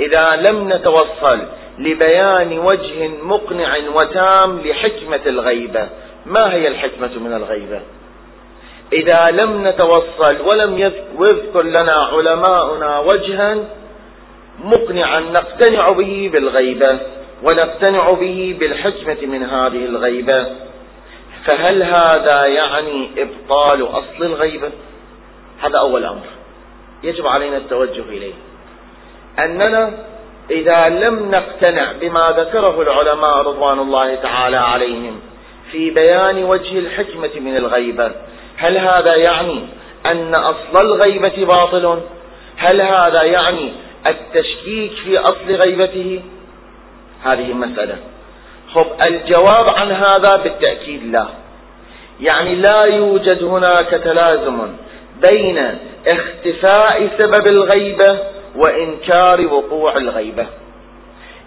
إذا 0.00 0.36
لم 0.36 0.72
نتوصل 0.72 1.38
لبيان 1.78 2.58
وجه 2.58 3.08
مقنع 3.22 3.76
وتام 3.94 4.60
لحكمة 4.60 5.20
الغيبة. 5.26 5.88
ما 6.26 6.52
هي 6.52 6.68
الحكمة 6.68 7.18
من 7.18 7.32
الغيبة؟ 7.32 7.80
إذا 8.92 9.30
لم 9.30 9.68
نتوصل 9.68 10.36
ولم 10.40 10.78
يذكر 11.18 11.62
لنا 11.62 11.92
علماؤنا 11.92 12.98
وجها 12.98 13.56
مقنعا 14.64 15.20
نقتنع 15.20 15.90
به 15.90 16.30
بالغيبة 16.32 16.98
ونقتنع 17.42 18.10
به 18.10 18.56
بالحكمة 18.60 19.26
من 19.26 19.42
هذه 19.42 19.84
الغيبة. 19.84 20.46
فهل 21.44 21.82
هذا 21.82 22.46
يعني 22.46 23.10
إبطال 23.18 23.82
أصل 23.82 24.22
الغيبة؟ 24.24 24.70
هذا 25.62 25.78
أول 25.78 26.04
أمر. 26.04 26.26
يجب 27.02 27.26
علينا 27.26 27.56
التوجه 27.56 28.02
إليه. 28.08 28.34
أننا 29.38 29.92
إذا 30.50 30.88
لم 30.88 31.30
نقتنع 31.30 31.92
بما 31.92 32.34
ذكره 32.36 32.82
العلماء 32.82 33.38
رضوان 33.38 33.78
الله 33.78 34.14
تعالى 34.14 34.56
عليهم 34.56 35.20
في 35.72 35.90
بيان 35.90 36.44
وجه 36.44 36.78
الحكمة 36.78 37.30
من 37.40 37.56
الغيبة 37.56 38.12
هل 38.56 38.78
هذا 38.78 39.16
يعني 39.16 39.66
أن 40.06 40.34
أصل 40.34 40.84
الغيبة 40.86 41.44
باطل؟ 41.44 42.00
هل 42.56 42.80
هذا 42.80 43.22
يعني 43.22 43.72
التشكيك 44.06 44.92
في 45.04 45.18
أصل 45.18 45.52
غيبته؟ 45.52 46.20
هذه 47.24 47.52
مسألة 47.52 47.96
خب 48.74 48.86
الجواب 49.06 49.68
عن 49.68 49.92
هذا 49.92 50.36
بالتأكيد 50.36 51.04
لا. 51.04 51.26
يعني 52.20 52.54
لا 52.54 52.82
يوجد 52.84 53.42
هناك 53.42 53.88
تلازم 53.90 54.58
بين 55.30 55.78
اختفاء 56.06 57.08
سبب 57.18 57.46
الغيبة 57.46 58.18
وإنكار 58.56 59.46
وقوع 59.46 59.96
الغيبة. 59.96 60.46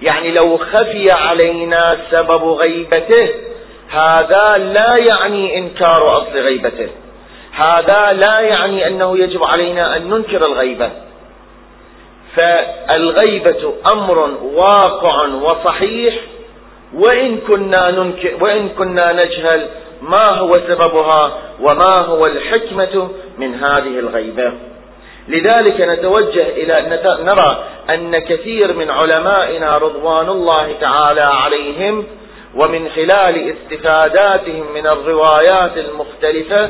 يعني 0.01 0.31
لو 0.31 0.57
خفي 0.57 1.11
علينا 1.11 1.97
سبب 2.11 2.43
غيبته 2.43 3.29
هذا 3.89 4.57
لا 4.57 4.97
يعني 5.09 5.57
إنكار 5.57 6.17
أصل 6.17 6.39
غيبته. 6.39 6.89
هذا 7.51 8.13
لا 8.13 8.39
يعني 8.39 8.87
أنه 8.87 9.17
يجب 9.17 9.43
علينا 9.43 9.97
أن 9.97 10.09
ننكر 10.09 10.45
الغيبة. 10.45 10.91
فالغيبة 12.37 13.73
أمر 13.93 14.19
واقع 14.43 15.25
وصحيح 15.27 16.15
وإن 16.93 17.37
كنا 17.37 17.91
ننكر 17.91 18.33
وإن 18.41 18.69
كنا 18.69 19.13
نجهل 19.13 19.67
ما 20.01 20.29
هو 20.29 20.53
سببها 20.53 21.37
وما 21.59 21.95
هو 21.95 22.25
الحكمة 22.25 23.09
من 23.37 23.55
هذه 23.55 23.99
الغيبة. 23.99 24.53
لذلك 25.27 25.81
نتوجه 25.81 26.49
إلى 26.49 26.99
نرى 27.05 27.63
أن 27.89 28.19
كثير 28.19 28.73
من 28.73 28.89
علمائنا 28.89 29.77
رضوان 29.77 30.29
الله 30.29 30.73
تعالى 30.81 31.21
عليهم 31.21 32.05
ومن 32.55 32.89
خلال 32.89 33.53
استفاداتهم 33.53 34.73
من 34.73 34.87
الروايات 34.87 35.77
المختلفة 35.77 36.69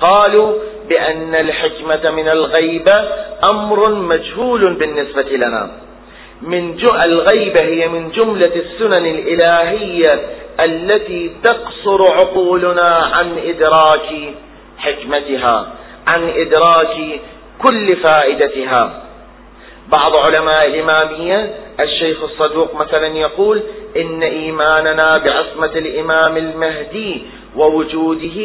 قالوا 0.00 0.58
بأن 0.88 1.34
الحكمة 1.34 2.10
من 2.10 2.28
الغيبة 2.28 3.08
أمر 3.50 3.94
مجهول 3.94 4.74
بالنسبة 4.74 5.22
لنا. 5.22 5.70
من 6.42 6.76
الغيبة 7.04 7.64
هي 7.64 7.88
من 7.88 8.10
جملة 8.10 8.52
السنن 8.56 9.06
الإلهية 9.06 10.20
التي 10.60 11.30
تقصر 11.44 12.12
عقولنا 12.12 13.10
عن 13.12 13.38
إدراك 13.38 14.08
حكمتها 14.78 15.72
عن 16.06 16.28
إدراك 16.28 17.20
كل 17.62 17.96
فائدتها. 17.96 19.02
بعض 19.88 20.16
علماء 20.18 20.66
الإمامية 20.66 21.54
الشيخ 21.80 22.22
الصدوق 22.22 22.74
مثلا 22.74 23.06
يقول 23.06 23.62
إن 23.96 24.22
إيماننا 24.22 25.18
بعصمة 25.18 25.72
الإمام 25.76 26.36
المهدي 26.36 27.22
ووجوده 27.56 28.38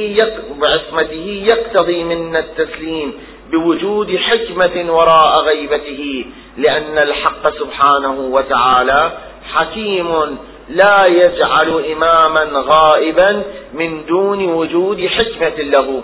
بعصمته 0.62 1.46
يقتضي 1.52 2.04
منا 2.04 2.40
التسليم 2.40 3.14
بوجود 3.52 4.16
حكمة 4.16 4.94
وراء 4.94 5.44
غيبته 5.44 6.26
لأن 6.58 6.98
الحق 6.98 7.50
سبحانه 7.60 8.20
وتعالى 8.20 9.12
حكيم 9.54 10.38
لا 10.70 11.06
يجعل 11.06 11.84
إماما 11.92 12.50
غائبا 12.54 13.44
من 13.74 14.06
دون 14.06 14.50
وجود 14.50 15.08
حكمة 15.08 15.64
له. 15.64 16.04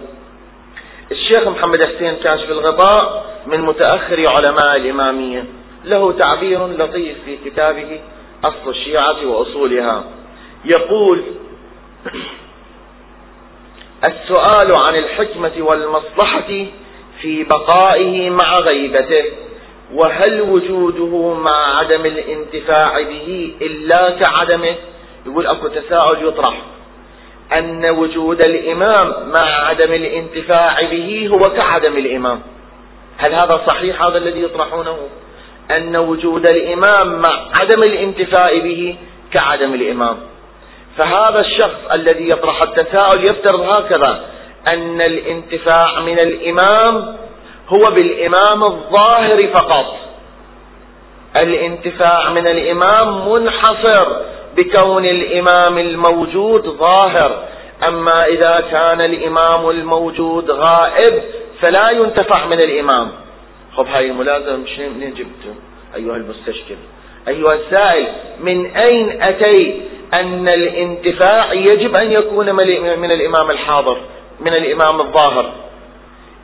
الشيخ 1.12 1.48
محمد 1.48 1.86
حسين 1.86 2.16
كاشف 2.16 2.52
الغطاء 2.52 3.26
من 3.48 3.62
متأخر 3.62 4.28
علماء 4.28 4.76
الإمامية. 4.76 5.46
له 5.86 6.12
تعبير 6.12 6.68
لطيف 6.68 7.18
في 7.26 7.38
كتابه 7.46 8.00
أصل 8.44 8.70
الشيعة 8.70 9.26
وأصولها. 9.26 10.04
يقول 10.66 11.24
السؤال 14.10 14.78
عن 14.78 14.96
الحكمة 14.96 15.52
والمصلحة 15.58 16.66
في 17.24 17.44
بقائه 17.44 18.30
مع 18.30 18.60
غيبته 18.60 19.24
وهل 19.94 20.42
وجوده 20.42 21.34
مع 21.34 21.80
عدم 21.80 22.06
الانتفاع 22.06 23.02
به 23.02 23.54
إلا 23.62 24.10
كعدمه؟ 24.10 24.76
يقول 25.26 25.48
أكو 25.48 25.68
تساؤل 25.68 26.28
يطرح. 26.28 26.62
أن 27.54 27.86
وجود 27.86 28.46
الإمام 28.46 29.30
مع 29.30 29.68
عدم 29.68 29.94
الانتفاع 29.94 30.82
به 30.82 31.30
هو 31.32 31.38
كعدم 31.38 31.98
الإمام. 31.98 32.42
هل 33.18 33.34
هذا 33.34 33.62
صحيح 33.68 34.04
هذا 34.04 34.18
الذي 34.18 34.44
يطرحونه؟ 34.44 34.98
أن 35.72 35.96
وجود 35.96 36.50
الإمام 36.50 37.22
مع 37.22 37.50
عدم 37.62 37.84
الانتفاع 37.84 38.58
به 38.58 38.96
كعدم 39.34 39.74
الإمام. 39.74 40.18
فهذا 40.98 41.40
الشخص 41.40 41.92
الذي 41.92 42.28
يطرح 42.28 42.62
التساؤل 42.62 43.24
يفترض 43.24 43.62
هكذا. 43.62 44.26
أن 44.68 45.02
الانتفاع 45.02 46.00
من 46.00 46.20
الإمام 46.20 47.16
هو 47.70 47.92
بالإمام 47.92 48.64
الظاهر 48.64 49.48
فقط. 49.48 49.86
الانتفاع 51.42 52.30
من 52.30 52.48
الإمام 52.48 53.32
منحصر 53.32 54.06
بكون 54.56 55.06
الإمام 55.06 55.78
الموجود 55.78 56.62
ظاهر. 56.62 57.44
أما 57.88 58.26
إذا 58.26 58.64
كان 58.72 59.02
الإمام 59.02 59.70
الموجود 59.70 60.52
غائب 60.52 61.24
فلا 61.62 61.90
ينتفع 61.90 62.46
من 62.46 62.60
الإمام. 62.60 63.12
خب 63.78 63.88
هاي 63.88 64.12
الملازمة 64.12 64.66
منين 64.80 65.14
جبته 65.14 65.56
أيها 65.96 66.16
المستشكل. 66.16 66.76
أيها 67.28 67.54
السائل 67.54 68.08
من 68.40 68.66
أين 68.66 69.22
أتيت 69.22 69.76
أن 70.14 70.48
الانتفاع 70.48 71.54
يجب 71.54 71.98
أن 71.98 72.12
يكون 72.12 72.56
من 73.00 73.12
الإمام 73.12 73.52
الحاضر؟ 73.52 73.98
من 74.40 74.54
الإمام 74.54 75.02
الظاهر. 75.02 75.54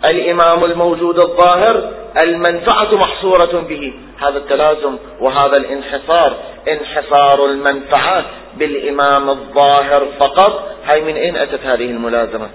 الإمام 0.06 0.64
الموجود 0.64 1.20
الظاهر 1.20 1.92
المنفعة 2.24 2.96
محصورة 2.96 3.64
به. 3.70 3.94
هذا 4.20 4.38
التلازم 4.38 4.98
وهذا 5.20 5.58
الانحصار. 5.58 6.38
انحصار 6.68 7.46
المنفعة 7.46 8.26
بالإمام 8.58 9.30
الظاهر 9.30 10.06
فقط. 10.20 10.64
هاي 10.86 11.02
من 11.02 11.16
أين 11.16 11.38
أتت 11.38 11.66
هذه 11.66 11.92
الملازمة؟ 11.92 12.50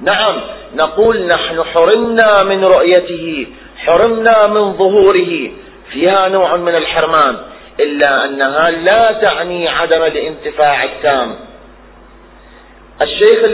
نعم 0.00 0.40
نقول 0.74 1.26
نحن 1.26 1.64
حرمنا 1.64 2.42
من 2.42 2.64
رؤيته 2.64 3.46
حرمنا 3.76 4.46
من 4.46 4.72
ظهوره. 4.72 5.50
فيها 5.92 6.28
نوع 6.28 6.56
من 6.56 6.74
الحرمان 6.74 7.36
إلا 7.80 8.24
أنها 8.24 8.70
لا 8.70 9.12
تعني 9.12 9.68
عدم 9.68 10.02
الانتفاع 10.02 10.84
التام. 10.84 11.36
الشيخ 13.02 13.50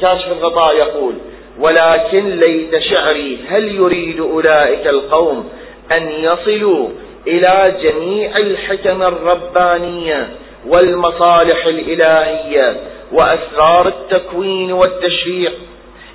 كاشف 0.00 0.26
الغطاء 0.26 0.76
يقول 0.76 1.14
ولكن 1.58 2.30
ليت 2.30 2.78
شعري 2.78 3.38
هل 3.48 3.74
يريد 3.74 4.20
أولئك 4.20 4.86
القوم 4.86 5.48
أن 5.92 6.08
يصلوا 6.08 6.88
إلى 7.26 7.74
جميع 7.82 8.36
الحكم 8.36 9.02
الربانية 9.02 10.28
والمصالح 10.66 11.66
الإلهية 11.66 12.76
وأسرار 13.12 13.88
التكوين 13.88 14.72
والتشريع؟ 14.72 15.50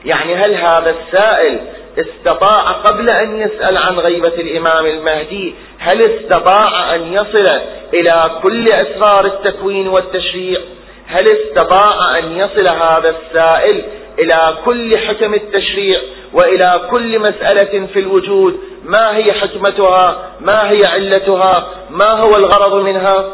يعني 0.06 0.36
هل 0.36 0.54
هذا 0.56 0.96
السائل 1.00 1.60
استطاع 1.98 2.72
قبل 2.72 3.10
أن 3.10 3.42
يسأل 3.42 3.78
عن 3.78 4.00
غيبة 4.00 4.28
الإمام 4.28 4.86
المهدي 4.86 5.54
هل 5.80 6.02
استطاع 6.02 6.96
أن 6.96 7.14
يصل 7.14 7.46
إلى 7.94 8.32
كل 8.44 8.66
أسرار 8.70 9.26
التكوين 9.26 9.88
والتشريع؟ 9.88 10.60
هل 11.08 11.28
استطاع 11.28 12.18
أن 12.18 12.38
يصل 12.38 12.68
هذا 12.68 13.10
السائل 13.10 13.84
إلى 14.20 14.58
كل 14.66 14.98
حكم 14.98 15.34
التشريع 15.34 16.00
وإلى 16.34 16.82
كل 16.92 17.20
مسألة 17.20 17.88
في 17.94 18.00
الوجود؟ 18.00 18.60
ما 18.84 19.18
هي 19.18 19.34
حكمتها؟ 19.34 20.32
ما 20.40 20.72
هي 20.72 20.86
علتها؟ 20.86 21.68
ما 21.90 22.10
هو 22.10 22.36
الغرض 22.36 22.84
منها؟ 22.84 23.26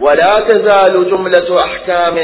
ولا 0.00 0.40
تزال 0.40 1.10
جملة 1.10 1.64
أحكام 1.64 2.18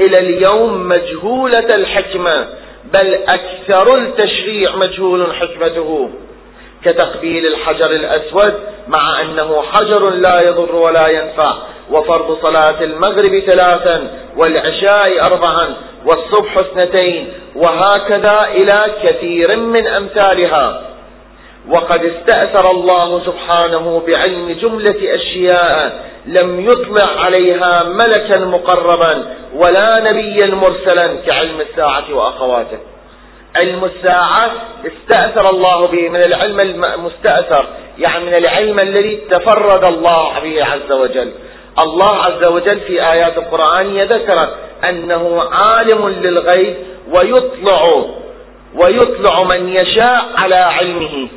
إلى 0.00 0.18
اليوم 0.18 0.88
مجهولة 0.88 1.68
الحكمة 1.74 2.48
بل 2.94 3.14
أكثر 3.14 3.98
التشريع 3.98 4.76
مجهول 4.76 5.34
حكمته. 5.34 6.10
كتقبيل 6.84 7.46
الحجر 7.46 7.90
الأسود 7.90 8.54
مع 8.88 9.20
أنه 9.20 9.62
حجر 9.62 10.10
لا 10.10 10.40
يضر 10.40 10.74
ولا 10.74 11.08
ينفع. 11.08 11.56
وفرض 11.90 12.38
صلاة 12.42 12.80
المغرب 12.80 13.38
ثلاثا 13.38 14.10
والعشاء 14.36 15.26
أربعا 15.26 15.74
والصبح 16.06 16.58
اثنتين 16.58 17.32
وهكذا 17.56 18.46
إلى 18.54 18.84
كثير 19.02 19.56
من 19.56 19.86
أمثالها. 19.86 20.82
وقد 21.68 22.04
استأثر 22.04 22.70
الله 22.70 23.24
سبحانه 23.26 24.02
بعلم 24.06 24.56
جملة 24.60 25.14
أشياء 25.14 26.04
لم 26.26 26.60
يطلع 26.60 27.20
عليها 27.24 27.82
ملكا 27.82 28.38
مقربا 28.38 29.36
ولا 29.54 30.00
نبيا 30.00 30.46
مرسلا 30.46 31.16
كعلم 31.26 31.60
الساعة 31.60 32.14
وأخواته. 32.14 32.78
علم 33.56 33.84
الساعة 33.84 34.50
استأثر 34.86 35.50
الله 35.50 35.86
به 35.86 36.08
من 36.08 36.22
العلم 36.22 36.60
المستأثر 36.60 37.66
يعني 37.98 38.24
من 38.24 38.34
العلم 38.34 38.80
الذي 38.80 39.16
تفرد 39.30 39.84
الله 39.84 40.38
به 40.42 40.64
عز 40.64 40.92
وجل. 40.92 41.32
الله 41.78 42.16
عز 42.16 42.48
وجل 42.48 42.80
في 42.80 43.12
آيات 43.12 43.38
القرآن 43.38 44.02
ذكر 44.02 44.48
أنه 44.88 45.42
عالم 45.52 46.08
للغيب 46.08 46.76
ويطلع 47.08 47.88
ويطلع 48.74 49.42
من 49.42 49.68
يشاء 49.68 50.24
على 50.36 50.56
علمه. 50.56 51.28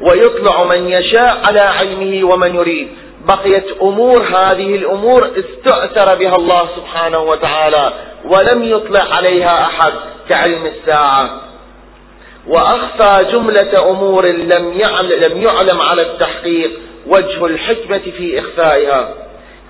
ويطلع 0.00 0.64
من 0.64 0.88
يشاء 0.88 1.42
على 1.48 1.60
علمه 1.60 2.32
ومن 2.32 2.54
يريد. 2.54 2.88
بقيت 3.28 3.66
أمور 3.82 4.22
هذه 4.22 4.74
الأمور 4.74 5.30
استأثر 5.38 6.18
بها 6.18 6.32
الله 6.38 6.68
سبحانه 6.76 7.18
وتعالى 7.18 7.92
ولم 8.24 8.64
يطلع 8.64 9.14
عليها 9.14 9.62
أحد 9.62 9.92
كعلم 10.28 10.66
الساعة. 10.66 11.49
وأخفى 12.46 13.32
جملة 13.32 13.90
أمور 13.90 14.26
لم 14.26 14.72
يعلم, 14.80 15.20
لم 15.26 15.42
يعلم 15.42 15.80
على 15.80 16.02
التحقيق 16.02 16.70
وجه 17.06 17.46
الحكمة 17.46 17.98
في 17.98 18.40
إخفائها. 18.40 19.14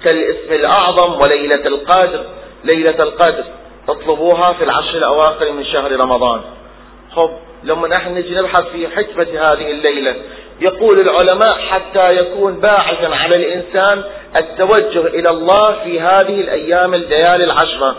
كالاسم 0.05 0.53
الأعظم 0.53 1.21
وليلة 1.21 1.67
القدر. 1.67 2.25
ليلة 2.65 3.03
القدر. 3.03 3.45
تطلبوها 3.87 4.53
في 4.53 4.65
العشر 4.65 4.97
الأواخر 4.97 5.53
من 5.53 5.65
شهر 5.65 5.93
رمضان. 5.93 6.41
خب 7.17 7.31
لما 7.65 7.89
نحن 7.89 8.15
نجي 8.15 8.35
نبحث 8.35 8.65
في 8.73 8.89
حكمة 8.89 9.27
هذه 9.33 9.71
الليلة 9.71 10.15
يقول 10.61 11.01
العلماء 11.01 11.59
حتى 11.71 12.17
يكون 12.17 12.61
باعثا 12.61 13.17
على 13.17 13.37
الإنسان 13.37 14.03
التوجه 14.37 15.07
إلى 15.07 15.31
الله 15.31 15.77
في 15.85 16.01
هذه 16.01 16.41
الأيام 16.41 16.95
الليالي 16.95 17.45
العشرة. 17.45 17.97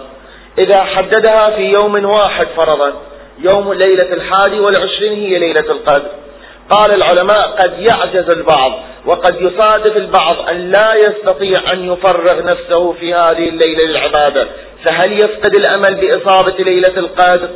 إذا 0.60 0.84
حددها 0.84 1.50
في 1.50 1.62
يوم 1.62 2.06
واحد 2.06 2.48
فرضا. 2.56 2.94
يوم 3.40 3.74
ليلة 3.74 4.14
الحادي 4.14 4.60
والعشرين 4.60 5.14
هي 5.14 5.40
ليلة 5.40 5.72
القدر. 5.72 6.10
قال 6.70 6.94
العلماء 6.94 7.58
قد 7.64 7.74
يعجز 7.80 8.30
البعض 8.36 8.72
وقد 9.06 9.42
يصادف 9.42 9.98
البعض 9.98 10.50
أن 10.50 10.72
لا 10.72 10.94
يستطيع 10.94 11.74
أن 11.74 11.94
يفرغ 11.94 12.44
نفسه 12.44 12.94
في 12.94 13.14
هذه 13.14 13.50
الليلة 13.50 13.84
للعبادة. 13.86 14.48
فهل 14.84 15.14
يفقد 15.14 15.56
الأمل 15.56 15.96
بإصابة 15.96 16.64
ليلة 16.64 16.98
القدر؟ 16.98 17.50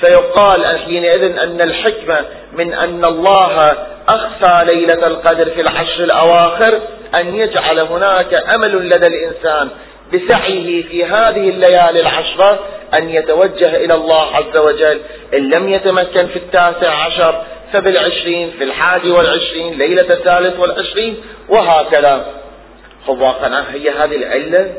فيقال 0.00 0.66
حينئذ 0.66 1.38
أن 1.38 1.60
الحكمة 1.60 2.24
من 2.52 2.74
أن 2.74 3.04
الله 3.04 3.76
أخفى 4.08 4.64
ليلة 4.64 5.06
القدر 5.06 5.50
في 5.50 5.60
العشر 5.60 6.04
الأواخر 6.04 6.80
أن 7.20 7.34
يجعل 7.34 7.78
هناك 7.80 8.34
أمل 8.34 8.88
لدى 8.88 9.06
الإنسان 9.06 9.68
بسعيه 10.12 10.82
في 10.82 11.04
هذه 11.04 11.48
الليالي 11.48 12.00
العشرة 12.00 12.58
أن 12.98 13.10
يتوجه 13.10 13.76
إلى 13.76 13.94
الله 13.94 14.36
عز 14.36 14.60
وجل. 14.60 15.00
إن 15.34 15.50
لم 15.50 15.68
يتمكن 15.68 16.26
في 16.26 16.36
التاسع 16.36 16.90
عشر 16.90 17.42
فبالعشرين 17.72 18.50
في 18.58 18.64
الحادي 18.64 19.10
والعشرين 19.10 19.78
ليلة 19.78 20.14
الثالث 20.14 20.58
والعشرين 20.58 21.16
وهكذا. 21.48 22.26
خواقنا 23.06 23.74
هي 23.74 23.90
هذه 23.90 24.16
العلة؟ 24.16 24.72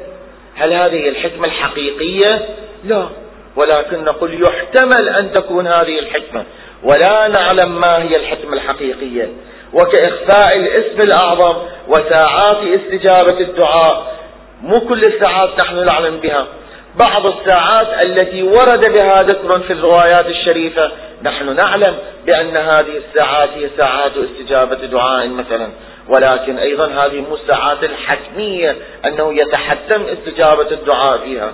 هل 0.55 0.73
هذه 0.73 1.09
الحكمة 1.09 1.47
الحقيقية؟ 1.47 2.45
لا. 2.85 3.09
ولكن 3.55 4.03
نقول 4.03 4.43
يحتمل 4.43 5.09
أن 5.09 5.33
تكون 5.33 5.67
هذه 5.67 5.99
الحكمة. 5.99 6.43
ولا 6.83 7.27
نعلم 7.27 7.81
ما 7.81 8.03
هي 8.03 8.15
الحكمة 8.15 8.53
الحقيقية. 8.53 9.29
وكإخفاء 9.73 10.57
الإسم 10.57 11.01
الأعظم 11.01 11.55
وساعات 11.87 12.57
استجابة 12.57 13.39
الدعاء 13.39 14.17
مو 14.61 14.79
كل 14.79 15.05
الساعات 15.05 15.49
نحن 15.59 15.85
نعلم 15.85 16.17
بها. 16.17 16.47
بعض 16.95 17.29
الساعات 17.29 18.05
التي 18.05 18.43
ورد 18.43 18.93
بها 18.93 19.23
ذكر 19.23 19.59
في 19.59 19.73
الروايات 19.73 20.25
الشريفة 20.25 20.91
نحن 21.23 21.55
نعلم 21.55 21.95
بأن 22.25 22.57
هذه 22.57 23.01
الساعات 23.07 23.49
هي 23.49 23.69
ساعات 23.77 24.11
استجابة 24.17 24.75
دعاء 24.75 25.27
مثلا. 25.27 25.69
ولكن 26.09 26.57
أيضا 26.57 26.87
هذه 26.87 27.21
مو 27.29 27.35
الساعات 27.35 27.83
الحتمية 27.83 28.75
أنه 29.05 29.33
يتحتم 29.33 30.01
استجابة 30.01 30.71
الدعاء 30.71 31.17
فيها. 31.17 31.51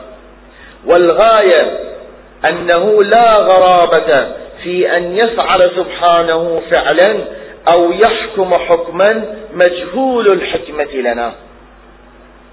والغاية 0.86 1.80
أنه 2.50 3.04
لا 3.04 3.36
غرابة 3.36 4.28
في 4.63 4.98
أن 4.98 5.18
يفعل 5.18 5.62
سبحانه 5.76 6.62
فعلا 6.72 7.18
أو 7.76 7.92
يحكم 7.92 8.54
حكما 8.54 9.36
مجهول 9.54 10.28
الحكمة 10.28 10.94
لنا. 10.94 11.34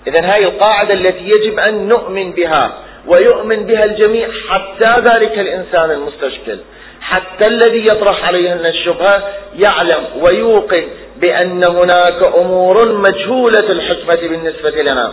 إذا 0.07 0.21
هذه 0.21 0.45
القاعدة 0.45 0.95
التي 0.95 1.25
يجب 1.25 1.59
أن 1.59 1.89
نؤمن 1.89 2.33
بها 2.33 2.73
ويؤمن 3.07 3.67
بها 3.67 3.85
الجميع 3.85 4.29
حتى 4.49 5.01
ذلك 5.01 5.39
الإنسان 5.39 5.91
المستشكل. 5.91 6.59
حتى 7.01 7.47
الذي 7.47 7.85
يطرح 7.85 8.25
عليه 8.25 8.55
الشبهة 8.55 9.23
يعلم 9.59 10.05
ويوقن 10.25 10.85
بأن 11.17 11.65
هناك 11.65 12.23
أمور 12.39 12.93
مجهولة 12.93 13.71
الحكمة 13.71 14.29
بالنسبة 14.29 14.83
لنا. 14.83 15.13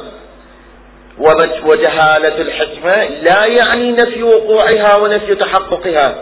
وجهالة 1.65 2.41
الحكمة 2.41 3.03
لا 3.03 3.45
يعني 3.45 3.91
نفي 3.91 4.23
وقوعها 4.23 4.97
ونفي 4.97 5.35
تحققها. 5.35 6.15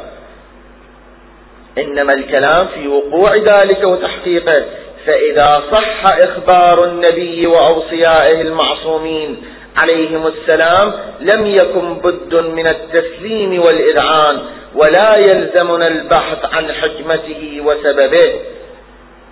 إنما 1.77 2.13
الكلام 2.13 2.67
في 2.67 2.87
وقوع 2.87 3.35
ذلك 3.35 3.83
وتحقيقه. 3.83 4.65
فإذا 5.05 5.63
صح 5.71 6.03
إخبار 6.23 6.83
النبي 6.83 7.47
وأوصيائه 7.47 8.41
المعصومين 8.41 9.43
عليهم 9.77 10.27
السلام 10.27 10.93
لم 11.19 11.45
يكن 11.45 11.93
بد 11.93 12.35
من 12.35 12.67
التسليم 12.67 13.61
والإذعان 13.61 14.39
ولا 14.75 15.15
يلزمنا 15.15 15.87
البحث 15.87 16.45
عن 16.53 16.71
حكمته 16.71 17.61
وسببه. 17.65 18.39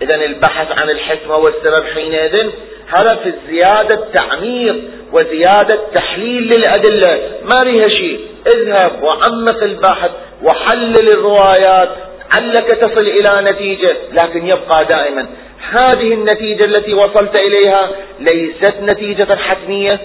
إذا 0.02 0.24
البحث 0.24 0.78
عن 0.78 0.90
الحكمة 0.90 1.36
والسبب 1.36 1.84
حينئذ 1.94 2.50
هذا 2.88 3.14
في 3.14 3.28
الزيادة 3.28 4.00
تعميق 4.14 4.76
وزيادة 5.12 5.78
تحليل 5.94 6.42
للأدلة. 6.42 7.30
ما 7.54 7.64
بها 7.64 7.88
شيء؟ 7.88 8.20
اذهب 8.56 9.02
وعمق 9.02 9.62
البحث 9.62 10.10
وحلل 10.42 11.08
الروايات 11.12 11.88
علك 12.36 12.66
تصل 12.66 13.00
إلى 13.00 13.50
نتيجة 13.50 13.96
لكن 14.12 14.46
يبقى 14.46 14.84
دائما. 14.84 15.26
هذه 15.70 16.14
النتيجة 16.14 16.64
التي 16.64 16.94
وصلت 16.94 17.40
إليها 17.40 17.90
ليست 18.20 18.74
نتيجة 18.82 19.36
حتمية 19.36 20.00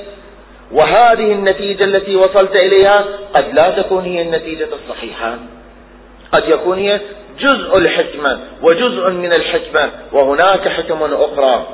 وهذه 0.71 1.32
النتيجة 1.32 1.84
التي 1.84 2.15
وصلت 2.15 2.55
إليها 2.55 3.05
قد 3.34 3.53
لا 3.53 3.82
تكون 3.82 4.03
هي 4.03 4.21
النتيجة 4.21 4.67
الصحيحة. 4.73 5.38
قد 6.32 6.49
يكون 6.49 6.77
هي 6.77 6.99
جزء 7.39 7.82
الحكمة 7.82 8.39
وجزء 8.62 9.10
من 9.10 9.34
الحكمة 9.34 9.91
وهناك 10.12 10.67
حكم 10.67 11.03
أخرى. 11.03 11.67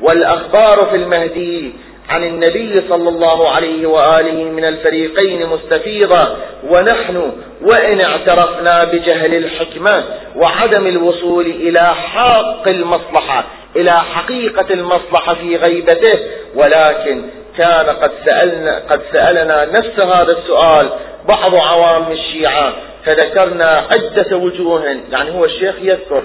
والأخبار 0.00 0.86
في 0.90 0.96
المهدي 0.96 1.72
عن 2.08 2.24
النبي 2.24 2.82
صلى 2.88 3.08
الله 3.08 3.48
عليه 3.48 3.86
وآله 3.86 4.44
من 4.44 4.64
الفريقين 4.64 5.46
مستفيضة 5.46 6.36
ونحن 6.64 7.32
وإن 7.62 8.00
اعترفنا 8.04 8.84
بجهل 8.84 9.34
الحكمة 9.34 10.04
وعدم 10.36 10.86
الوصول 10.86 11.46
إلى 11.46 11.94
حق 11.94 12.70
المصلحة 12.70 13.44
إلى 13.76 13.92
حقيقة 13.92 14.74
المصلحة 14.74 15.34
في 15.34 15.56
غيبته. 15.56 16.18
ولكن 16.54 17.22
كان 17.58 17.86
قد 17.86 18.10
سألنا, 18.26 18.78
قد 18.90 19.00
سألنا 19.12 19.64
نفس 19.64 20.06
هذا 20.06 20.32
السؤال 20.32 20.90
بعض 21.28 21.60
عوام 21.60 22.12
الشيعة 22.12 22.72
فذكرنا 23.04 23.86
عدة 23.94 24.36
وجوه 24.36 24.84
يعني 25.10 25.30
هو 25.30 25.44
الشيخ 25.44 25.74
يذكر 25.82 26.22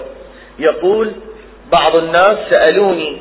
يقول 0.60 1.12
بعض 1.74 1.96
الناس 1.96 2.38
سألوني 2.52 3.18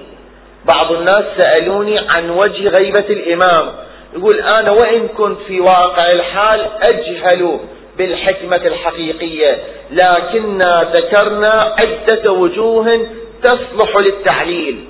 بعض 0.68 0.92
الناس 0.92 1.24
سألوني 1.38 1.98
عن 2.14 2.30
وجه 2.30 2.68
غيبة 2.68 3.04
الإمام. 3.10 3.72
يقول 4.16 4.40
أنا 4.40 4.70
وإن 4.70 5.08
كنت 5.08 5.38
في 5.46 5.60
واقع 5.60 6.10
الحال 6.10 6.66
أجهل 6.80 7.58
بالحكمة 7.98 8.56
الحقيقية 8.56 9.58
لكننا 9.90 10.90
ذكرنا 10.92 11.74
عدة 11.78 12.32
وجوه 12.32 13.06
تصلح 13.42 13.96
للتعليل. 14.00 14.84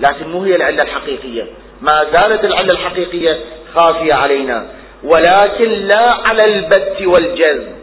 لكن 0.00 0.28
مو 0.28 0.42
هي 0.42 0.56
العلة 0.56 0.82
الحقيقية. 0.82 1.46
ما 1.80 2.06
زالت 2.14 2.44
العلة 2.44 2.72
الحقيقية 2.72 3.38
خافية 3.74 4.14
علينا. 4.14 4.66
ولكن 5.04 5.70
لا 5.70 6.10
على 6.28 6.44
البت 6.44 7.02
والجزم. 7.02 7.79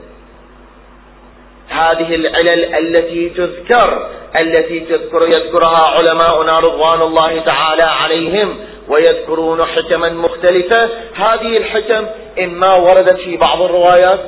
هذه 1.70 2.16
العلل 2.16 2.76
التي 2.76 3.30
تذكر 3.30 4.10
التي 4.36 4.80
تذكر 4.80 5.28
يذكرها 5.28 5.86
علماؤنا 5.98 6.60
رضوان 6.60 7.02
الله 7.02 7.40
تعالى 7.40 7.84
عليهم 7.84 8.58
ويذكرون 8.90 9.66
حكما 9.66 10.10
مختلفة. 10.10 10.90
هذه 11.16 11.58
الحكم 11.58 12.08
إما 12.40 12.74
وردت 12.74 13.18
في 13.18 13.38
بعض 13.38 13.62
الروايات 13.62 14.20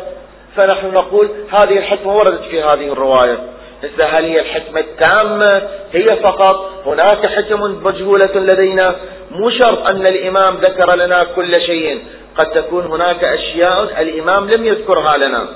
فنحن 0.57 0.93
نقول 0.93 1.29
هذه 1.51 1.77
الحكمة 1.77 2.17
وردت 2.17 2.43
في 2.43 2.63
هذه 2.63 2.93
الرواية 2.93 3.39
إذا 3.83 4.05
هل 4.05 4.23
هي 4.25 4.39
الحكمة 4.39 4.79
التامة؟ 4.79 5.61
هي 5.93 6.05
فقط. 6.23 6.69
هناك 6.85 7.25
حكم 7.25 7.83
مجهولة 7.83 8.35
لدينا. 8.35 8.95
مو 9.31 9.49
شرط 9.49 9.89
أن 9.89 10.07
الإمام 10.07 10.55
ذكر 10.55 10.95
لنا 10.95 11.23
كل 11.23 11.61
شيء. 11.61 11.99
قد 12.37 12.45
تكون 12.51 12.85
هناك 12.85 13.23
أشياء 13.23 14.01
الإمام 14.01 14.49
لم 14.49 14.65
يذكرها 14.65 15.17
لنا. 15.17 15.47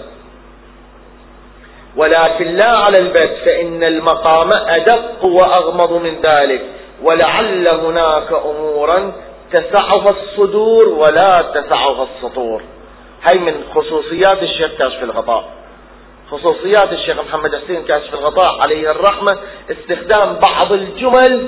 ولكن 1.97 2.55
لا 2.55 2.69
على 2.69 2.97
البت 2.99 3.35
فإن 3.45 3.83
المقام 3.83 4.49
أدق 4.53 5.25
وأغمض 5.25 5.93
من 5.93 6.21
ذلك. 6.21 6.61
ولعل 7.01 7.67
هناك 7.67 8.33
أمورا 8.45 9.13
تسعها 9.51 10.09
الصدور 10.09 10.89
ولا 10.89 11.41
تسعها 11.41 12.07
السطور. 12.15 12.61
هاي 13.29 13.39
من 13.39 13.53
خصوصيات 13.75 14.43
الشيخ 14.43 14.71
كاشف 14.79 15.03
الغطاء. 15.03 15.45
خصوصيات 16.31 16.91
الشيخ 16.91 17.17
محمد 17.27 17.55
حسين 17.55 17.83
كاشف 17.83 18.13
الغطاء 18.13 18.59
عليه 18.65 18.91
الرحمة 18.91 19.37
استخدام 19.71 20.39
بعض 20.47 20.71
الجمل 20.71 21.47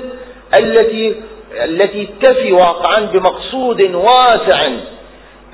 التي 0.60 1.22
التي 1.64 2.08
تفي 2.22 2.52
واقعا 2.52 3.00
بمقصود 3.00 3.80
واسع 3.94 4.66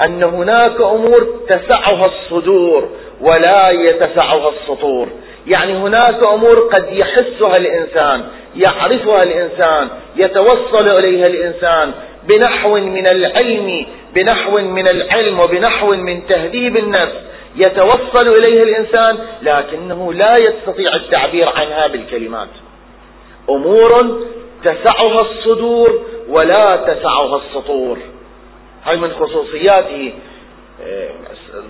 أن 0.07 0.24
هناك 0.24 0.81
أمور 0.81 1.26
تسعها 1.48 2.07
الصدور. 2.07 2.88
ولا 3.22 3.70
يتسعها 3.70 4.48
السطور. 4.48 5.08
يعني 5.46 5.72
هناك 5.72 6.26
أمور 6.26 6.68
قد 6.72 6.92
يحسها 6.92 7.56
الإنسان 7.56 8.24
يعرفها 8.56 9.22
الإنسان 9.22 9.88
يتوصل 10.16 10.88
إليها 10.88 11.26
الإنسان 11.26 11.92
بنحو 12.28 12.76
من 12.78 13.06
العلم 13.06 13.87
بنحو 14.14 14.58
من 14.58 14.88
العلم 14.88 15.40
وبنحو 15.40 15.94
من 15.94 16.26
تهذيب 16.26 16.76
النفس. 16.76 17.16
يتوصل 17.56 18.28
إليها 18.28 18.62
الإنسان 18.62 19.18
لكنه 19.42 20.12
لا 20.12 20.32
يستطيع 20.40 20.96
التعبير 20.96 21.48
عنها 21.48 21.87
بالكلمات. 21.87 22.48
أمور 23.50 24.20
تسعها 24.64 25.20
الصدور 25.20 26.02
ولا 26.28 26.76
تسعها 26.76 27.37
السطور. 27.37 27.98
هاي 28.85 28.96
من 28.96 29.11
خصوصياته. 29.12 30.12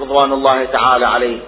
رضوان 0.01 0.33
الله 0.33 0.64
تعالى 0.64 1.07
عليه 1.07 1.38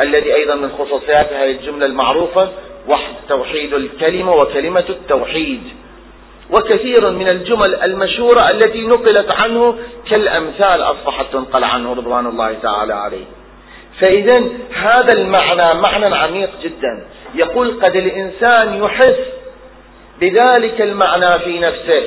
الذي 0.00 0.34
أيضا 0.34 0.54
من 0.54 0.70
خصوصيات 0.78 1.32
هذه 1.32 1.50
الجملة 1.50 1.86
المعروفة 1.86 2.48
وحد 2.88 3.14
توحيد 3.28 3.74
الكلمة 3.74 4.34
وكلمة 4.34 4.84
التوحيد. 4.88 5.62
وكثير 6.50 7.10
من 7.10 7.28
الجمل 7.28 7.74
المشهورة 7.74 8.50
التي 8.50 8.86
نقلت 8.86 9.30
عنه 9.30 9.78
كالأمثال 10.10 10.82
أصبحت 10.82 11.26
تنقل 11.32 11.64
عنه 11.64 11.92
رضوان 11.92 12.26
الله 12.26 12.54
تعالى 12.62 12.94
عليه. 12.94 13.24
فإذا 14.00 14.42
هذا 14.74 15.12
المعنى 15.12 15.80
معنى 15.80 16.16
عميق 16.16 16.50
جدا. 16.62 17.06
يقول 17.34 17.80
قد 17.82 17.96
الإنسان 17.96 18.82
يحس 18.84 19.18
بذلك 20.20 20.80
المعنى 20.80 21.38
في 21.38 21.58
نفسه. 21.58 22.02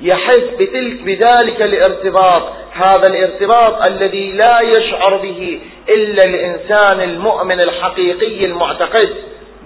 يحس 0.00 0.44
بتلك 0.58 1.02
بذلك 1.02 1.62
الارتباط. 1.62 2.42
هذا 2.72 3.06
الارتباط 3.06 3.82
الذي 3.82 4.32
لا 4.32 4.60
يشعر 4.60 5.16
به 5.16 5.60
إلا 5.88 6.24
الإنسان 6.24 7.00
المؤمن 7.00 7.60
الحقيقي 7.60 8.44
المعتقد 8.44 9.08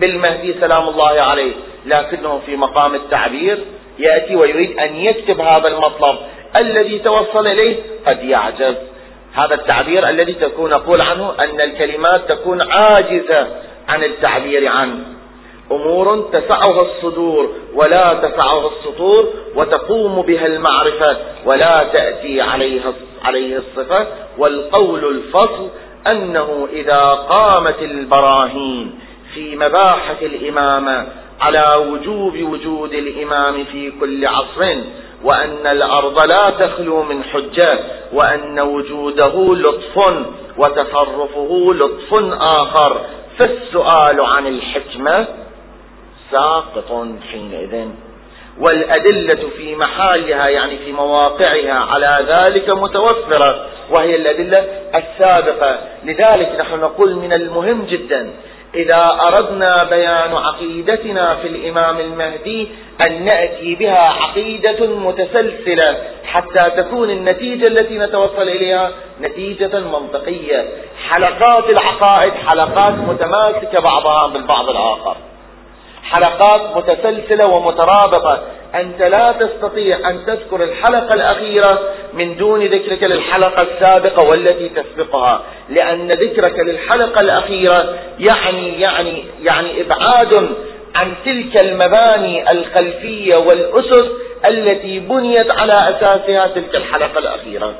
بالمهدي 0.01 0.55
سلام 0.61 0.88
الله 0.88 1.21
عليه. 1.21 1.53
لكنه 1.87 2.40
في 2.47 2.57
مقام 2.57 2.95
التعبير 2.95 3.59
يأتي 3.99 4.37
ويريد 4.37 4.79
أن 4.79 4.97
يكتب 4.97 5.40
هذا 5.40 5.69
المطلب 5.69 6.16
الذي 6.61 6.99
توصل 6.99 7.47
إليه 7.47 7.77
قد 8.07 8.23
يعجز 8.23 8.75
هذا 9.35 9.55
التعبير 9.55 10.09
الذي 10.09 10.33
تكون 10.33 10.73
أقول 10.73 11.01
عنه 11.01 11.33
أن 11.45 11.61
الكلمات 11.61 12.29
تكون 12.29 12.73
عاجزة 12.73 13.47
عن 13.88 14.05
التعبير 14.05 14.69
عنه. 14.69 14.99
أمور 15.72 16.28
تسعها 16.33 16.83
الصدور 16.83 17.48
ولا 17.74 18.14
تسعها 18.14 18.68
السطور 18.70 19.28
وتقوم 19.56 20.22
بها 20.22 20.46
المعرفة 20.46 21.16
ولا 21.44 21.85
تأتي 21.94 22.40
عليها 22.40 22.92
عليه 23.24 23.56
الصفة 23.59 24.06
والقول 24.38 25.04
الفصل 25.04 25.68
أنه 26.06 26.68
إذا 26.72 27.02
قامت 27.11 27.83
البراهين 27.83 28.98
في 29.35 29.56
مباحة 29.56 30.16
الإمامة 30.22 31.06
على 31.40 31.74
وجوب 31.88 32.42
وجود 32.42 32.92
الإمام 32.94 33.64
في 33.64 33.92
كل 34.00 34.26
عصر 34.26 34.76
وأن 35.24 35.66
الأرض 35.66 36.24
لا 36.24 36.50
تخلو 36.50 37.02
من 37.02 37.24
حجة 37.24 37.78
وأن 38.12 38.61
وجوده 38.61 39.54
لطف 39.54 39.98
وتصرفه 40.59 41.72
لطف 41.74 42.14
آخر 42.40 43.00
فالسؤال 43.38 44.20
عن 44.20 44.46
الحكمة 44.46 45.26
ساقط 46.33 47.07
حينئذ 47.33 47.88
والأدلة 48.59 49.49
في 49.57 49.75
محلها 49.77 50.49
يعني 50.49 50.79
في 50.79 50.93
مواقعها 50.93 51.73
على 51.73 52.25
ذلك 52.29 52.69
متوفرة 52.69 53.66
وهي 53.90 54.16
الأدلة 54.16 54.64
السابقة. 54.95 55.79
لذلك 56.05 56.57
نحن 56.61 56.81
نقول 56.81 57.14
من 57.14 57.33
المهم 57.33 57.87
جدا 57.90 58.31
إذا 58.75 59.19
أردنا 59.21 59.85
بيان 59.85 60.35
عقيدتنا 60.35 61.35
في 61.35 61.49
الإمام 61.49 62.01
المهدي 62.01 62.69
أن 63.07 63.25
نأتي 63.25 63.75
بها 63.75 64.09
عقيدة 64.09 64.87
متسلسلة 64.87 65.97
حتى 66.25 66.71
تكون 66.83 67.11
النتيجة 67.11 67.66
التي 67.66 67.99
نتوصل 67.99 68.43
إليها 68.43 68.90
نتيجة 69.21 69.81
منطقية. 69.81 70.69
حلقات 71.11 71.64
العقائد 71.71 72.33
حلقات 72.33 72.95
متماسكة 72.95 73.81
بعضها 73.81 74.27
بالبعض 74.27 74.71
الآخر. 74.71 75.16
حلقات 76.02 76.76
متسلسلة 76.76 77.46
ومترابطة. 77.46 78.42
أنت 78.74 79.02
لا 79.02 79.32
تستطيع 79.32 80.10
أن 80.10 80.26
تذكر 80.26 80.62
الحلقة 80.62 81.14
الأخيرة 81.14 81.78
من 82.12 82.36
دون 82.36 82.64
ذكرك 82.64 83.02
للحلقة 83.02 83.62
السابقة 83.62 84.28
والتي 84.28 84.68
تسبقها. 84.68 85.42
لأن 85.68 86.12
ذكرك 86.12 86.58
للحلقة 86.58 87.20
الأخيرة 87.20 87.98
يعني 88.18 88.80
يعني 88.80 89.24
يعني 89.42 89.80
إبعاد 89.80 90.48
عن 90.94 91.12
تلك 91.24 91.64
المباني 91.64 92.52
الخلفية 92.52 93.36
والأسس 93.36 94.06
التي 94.50 94.98
بنيت 94.98 95.50
على 95.50 95.72
أساسها 95.72 96.46
تلك 96.46 96.74
الحلقة 96.74 97.18
الأخيرة. 97.18 97.74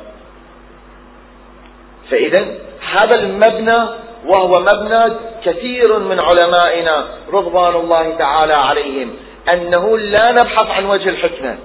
فإذا 2.11 2.45
هذا 2.91 3.19
المبنى 3.19 3.87
وهو 4.25 4.59
مبنى 4.59 5.13
كثير 5.45 5.99
من 5.99 6.19
علمائنا 6.19 7.05
رضوان 7.33 7.75
الله 7.75 8.15
تعالى 8.19 8.53
عليهم 8.53 9.13
أنه 9.53 9.97
لا 9.97 10.31
نبحث 10.31 10.67
عن 10.67 10.85
وجه 10.85 11.09
الحكمة. 11.09 11.57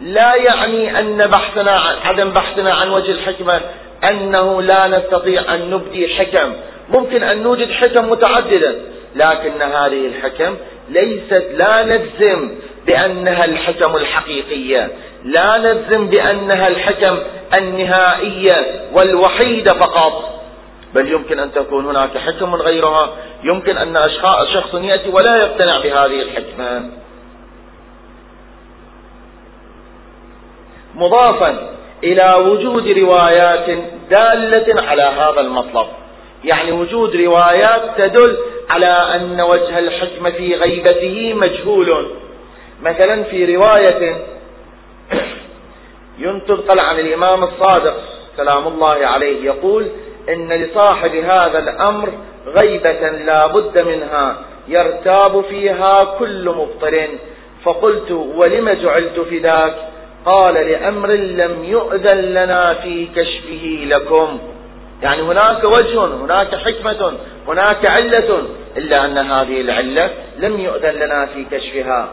لا 0.00 0.34
يعني 0.34 0.98
أن 0.98 1.26
بحثنا 1.26 1.74
عدم 2.04 2.30
بحثنا 2.30 2.74
عن 2.74 2.90
وجه 2.90 3.10
الحكمة 3.10 3.60
أنه 4.10 4.62
لا 4.62 4.88
نستطيع 4.88 5.54
أن 5.54 5.70
نبدي 5.70 6.08
حكم. 6.08 6.52
ممكن 6.88 7.22
أن 7.22 7.42
نوجد 7.42 7.70
حكم 7.70 8.10
متعددة 8.10 8.74
لكن 9.14 9.62
هذه 9.62 10.06
الحكم 10.06 10.56
ليست 10.88 11.44
لا 11.54 11.84
نجزم 11.84 12.50
بأنها 12.86 13.44
الحكم 13.44 13.96
الحقيقية. 13.96 14.88
لا 15.24 15.58
نجزم 15.58 16.06
بأنها 16.08 16.68
الحكم 16.68 17.18
النهائية 17.58 18.80
والوحيدة 18.92 19.78
فقط. 19.78 20.43
بل 20.94 21.12
يمكن 21.12 21.38
أن 21.38 21.52
تكون 21.52 21.86
هناك 21.86 22.18
حكم 22.18 22.54
غيرها. 22.54 23.10
يمكن 23.42 23.78
أن 23.78 24.10
شخص 24.52 24.74
يأتي 24.74 25.08
ولا 25.08 25.36
يقتنع 25.36 25.78
بهذه 25.78 26.22
الحكمة. 26.22 26.90
مضافا 30.94 31.70
إلى 32.04 32.34
وجود 32.34 32.88
روايات 32.88 33.78
دالة 34.10 34.82
على 34.82 35.02
هذا 35.02 35.40
المطلب. 35.40 35.86
يعني 36.44 36.72
وجود 36.72 37.16
روايات 37.16 37.82
تدل 37.98 38.38
على 38.70 38.86
أن 38.86 39.40
وجه 39.40 39.78
الحكمة 39.78 40.30
في 40.30 40.54
غيبته 40.54 41.34
مجهول. 41.34 42.10
مثلا 42.82 43.22
في 43.22 43.56
رواية 43.56 44.16
ينتقل 46.18 46.80
عن 46.80 46.98
الإمام 46.98 47.44
الصادق 47.44 47.96
سلام 48.36 48.66
الله 48.66 49.06
عليه 49.06 49.44
يقول 49.44 49.88
إن 50.28 50.52
لصاحب 50.52 51.14
هذا 51.14 51.58
الأمر 51.58 52.12
غيبة 52.46 53.10
لا 53.10 53.46
بد 53.46 53.78
منها 53.78 54.36
يرتاب 54.68 55.44
فيها 55.44 56.04
كل 56.04 56.48
مبطل. 56.48 57.08
فقلت 57.64 58.10
ولم 58.10 58.68
جعلت 58.70 59.20
فداك 59.20 59.74
قال 60.26 60.54
لأمر 60.54 61.10
لم 61.12 61.64
يؤذن 61.64 62.18
لنا 62.18 62.74
في 62.74 63.06
كشفه 63.16 63.84
لكم. 63.86 64.38
يعني 65.02 65.22
هناك 65.22 65.64
وجه 65.64 66.04
هناك 66.04 66.54
حكمة 66.54 67.12
هناك 67.48 67.86
علة 67.86 68.42
إلا 68.76 69.04
أن 69.04 69.18
هذه 69.18 69.60
العلة 69.60 70.10
لم 70.38 70.60
يؤذن 70.60 70.94
لنا 70.94 71.26
في 71.26 71.44
كشفها. 71.50 72.08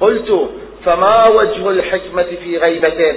قلت 0.00 0.50
فما 0.84 1.26
وجه 1.26 1.70
الحكمة 1.70 2.26
في 2.44 2.58
غيبته؟ 2.58 3.16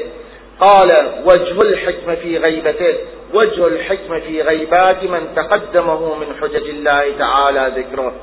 قال 0.63 1.11
وجه 1.25 1.61
الحكمة 1.61 2.15
في 2.15 2.37
غيبته 2.37 2.95
وجه 3.33 3.67
الحكمة 3.67 4.19
في 4.19 4.41
غيبات 4.41 5.03
من 5.03 5.27
تقدمه 5.35 6.15
من 6.15 6.25
حجج 6.41 6.69
الله 6.69 7.17
تعالى 7.19 7.71
ذكره. 7.75 8.13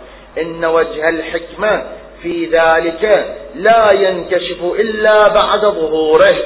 إن 0.41 0.65
وجه 0.65 1.09
الحكمة 1.09 1.83
في 2.23 2.47
ذلك 2.47 3.35
لا 3.55 3.93
ينكشف 3.93 4.63
إلا 4.63 5.29
بعد 5.29 5.61
ظهوره. 5.61 6.37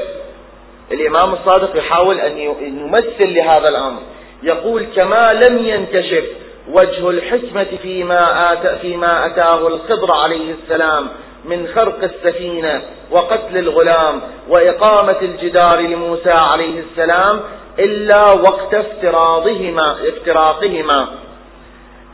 الإمام 0.92 1.32
الصادق 1.34 1.76
يحاول 1.76 2.20
أن 2.20 2.38
يمثل 2.60 3.34
لهذا 3.34 3.68
الأمر. 3.68 4.00
يقول 4.42 4.86
كما 4.96 5.32
لم 5.32 5.58
ينكشف 5.58 6.24
وجه 6.68 7.10
الحكمة 7.10 7.66
فيما, 7.82 8.52
آت 8.52 8.80
فيما 8.80 9.26
أتاه 9.26 9.66
الخضر 9.66 10.12
عليه 10.12 10.54
السلام 10.62 11.08
من 11.44 11.68
خرق 11.74 12.02
السفينة 12.02 12.82
وقتل 13.10 13.58
الغلام 13.58 14.20
وإقامة 14.48 15.16
الجدار 15.22 15.80
لموسى 15.80 16.30
عليه 16.30 16.80
السلام 16.80 17.40
إلا 17.78 18.24
وقت 18.24 18.74
افتراضهما 18.74 19.96
افتراقهما. 20.08 21.08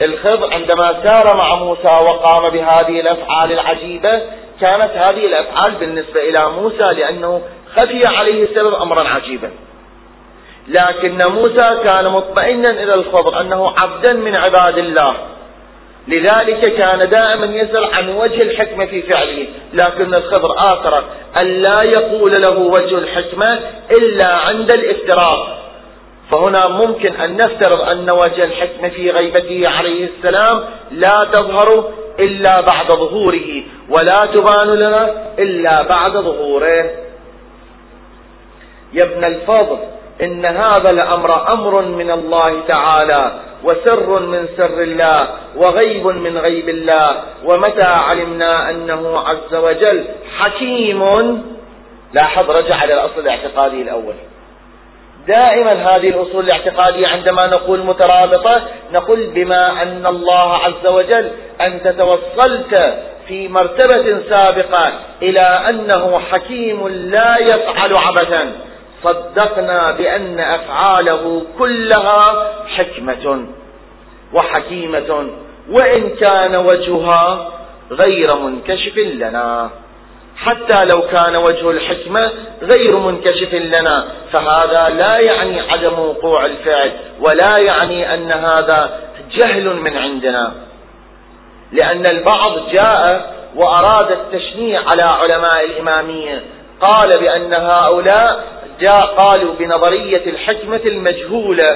الخضر 0.03 0.55
عندما 0.55 1.03
سار 1.05 1.37
مع 1.37 1.55
موسى 1.55 1.95
وقام 1.95 2.49
بهذه 2.51 3.01
الأفعال 3.01 3.53
العجيبة 3.53 4.21
كانت 4.61 4.91
هذه 4.95 5.27
الأفعال 5.27 5.73
بالنسبة 5.75 6.21
إلى 6.21 6.51
موسى 6.51 6.93
لأنه 6.93 7.43
خفي 7.77 8.03
عليه 8.07 8.45
السبب 8.45 8.75
أمرا 8.75 9.09
عجيبا. 9.09 9.51
لكن 10.69 11.27
موسى 11.27 11.81
كان 11.85 12.09
مطمئنا 12.09 12.71
إلى 12.71 12.93
الخضر 12.95 13.41
أنه 13.41 13.75
عبدا 13.83 14.13
من 14.13 14.37
عباد 14.37 14.79
الله. 14.79 15.17
لذلك 16.09 16.75
كان 16.75 17.09
دائما 17.09 17.47
يسأل 17.47 17.85
عن 17.85 18.09
وجه 18.09 18.43
الحكمة 18.43 18.87
في 18.87 19.03
فعله 19.03 19.47
لكن 19.73 20.15
الخضر 20.15 20.55
آثر 20.57 21.05
أن 21.41 21.47
لا 21.47 21.83
يقول 21.83 22.43
له 22.43 22.59
وجه 22.59 22.99
الحكمة 22.99 23.59
إلا 23.91 24.27
عند 24.27 24.73
الافتراق 24.73 25.61
فهنا 26.31 26.69
ممكن 26.69 27.17
أن 27.17 27.37
نفترض 27.37 27.81
أن 27.81 28.11
وجه 28.11 28.45
الحكمة 28.45 28.89
في 28.89 29.11
غيبته 29.11 29.69
عليه 29.69 30.09
السلام 30.09 30.65
لا 30.91 31.29
تظهر 31.33 31.93
إلا 32.19 32.61
بعد 32.61 32.89
ظهوره 32.89 33.63
ولا 33.89 34.27
تبان 34.27 34.69
لنا 34.69 35.15
إلا 35.39 35.83
بعد 35.83 36.13
ظهوره. 36.13 36.91
يا 38.93 39.05
ابن 39.05 39.25
الفضل 39.25 39.79
إن 40.23 40.45
هذا 40.45 40.91
الأمر 40.91 41.53
أمر 41.53 41.83
من 41.83 42.11
الله 42.11 42.61
تعالى 42.69 43.33
وسر 43.65 44.21
من 44.21 44.49
سر 44.57 44.83
الله 44.83 45.29
وغيب 45.57 46.07
من 46.07 46.39
غيب 46.39 46.69
الله 46.69 47.17
ومتى 47.45 47.83
علمنا 47.83 48.71
أنه 48.71 49.19
عز 49.19 49.55
وجل 49.55 50.05
حكيم؟ 50.39 51.03
لاحظ 52.13 52.51
رجع 52.51 52.77
على 52.77 52.95
الأصل 52.95 53.21
الاعتقادي 53.21 53.83
الأول. 53.83 54.15
دائما 55.27 55.73
هذه 55.73 56.09
الأصول 56.09 56.45
الاعتقادية 56.45 57.07
عندما 57.09 57.47
نقول 57.47 57.81
مترابطة 57.81 58.63
نقول 58.93 59.27
بما 59.27 59.83
أن 59.83 60.07
الله 60.07 60.55
عز 60.55 60.87
وجل 60.87 61.31
أنت 61.61 61.89
توصلت 61.89 62.99
في 63.29 63.49
مرتبة 63.49 64.23
سابقة 64.29 64.93
إلى 65.23 65.41
أنه 65.41 66.21
حكيم 66.33 66.89
لا 66.89 67.37
يفعل 67.41 67.97
عبثا. 67.97 68.53
صدقنا 69.05 69.91
بأن 69.91 70.41
أفعاله 70.41 71.43
كلها 71.59 72.51
حكمة 72.67 73.47
وحكيمة 74.33 75.27
وإن 75.71 76.11
كان 76.11 76.57
وجهها 76.57 77.49
غير 77.91 78.35
منكشف 78.37 78.97
لنا. 78.97 79.71
حتى 80.37 80.85
لو 80.85 81.03
كان 81.03 81.37
وجه 81.37 81.71
الحكمة 81.71 82.31
غير 82.63 82.97
منكشف 82.97 83.55
لنا 83.55 84.05
فهذا 84.33 84.89
لا 84.89 85.19
يعني 85.19 85.61
عدم 85.61 85.99
وقوع 85.99 86.47
الفعل 86.47 86.93
ولا 87.21 87.59
يعني 87.59 88.15
أن 88.15 88.33
هذا 88.33 89.01
جهل 89.31 89.77
من 89.77 89.97
عندنا. 89.97 90.53
لأن 91.73 92.07
البعض 92.07 92.53
جاء 92.73 93.35
وأراد 93.57 94.11
التشنيع 94.11 94.83
على 94.93 95.03
علماء 95.03 95.65
الإمامية 95.65 96.43
قال 96.81 97.21
بأن 97.21 97.55
هؤلاء 97.55 98.45
جاء 98.81 99.07
قالوا 99.07 99.55
بنظرية 99.55 100.23
الحكمة 100.27 100.81
المجهولة. 100.85 101.69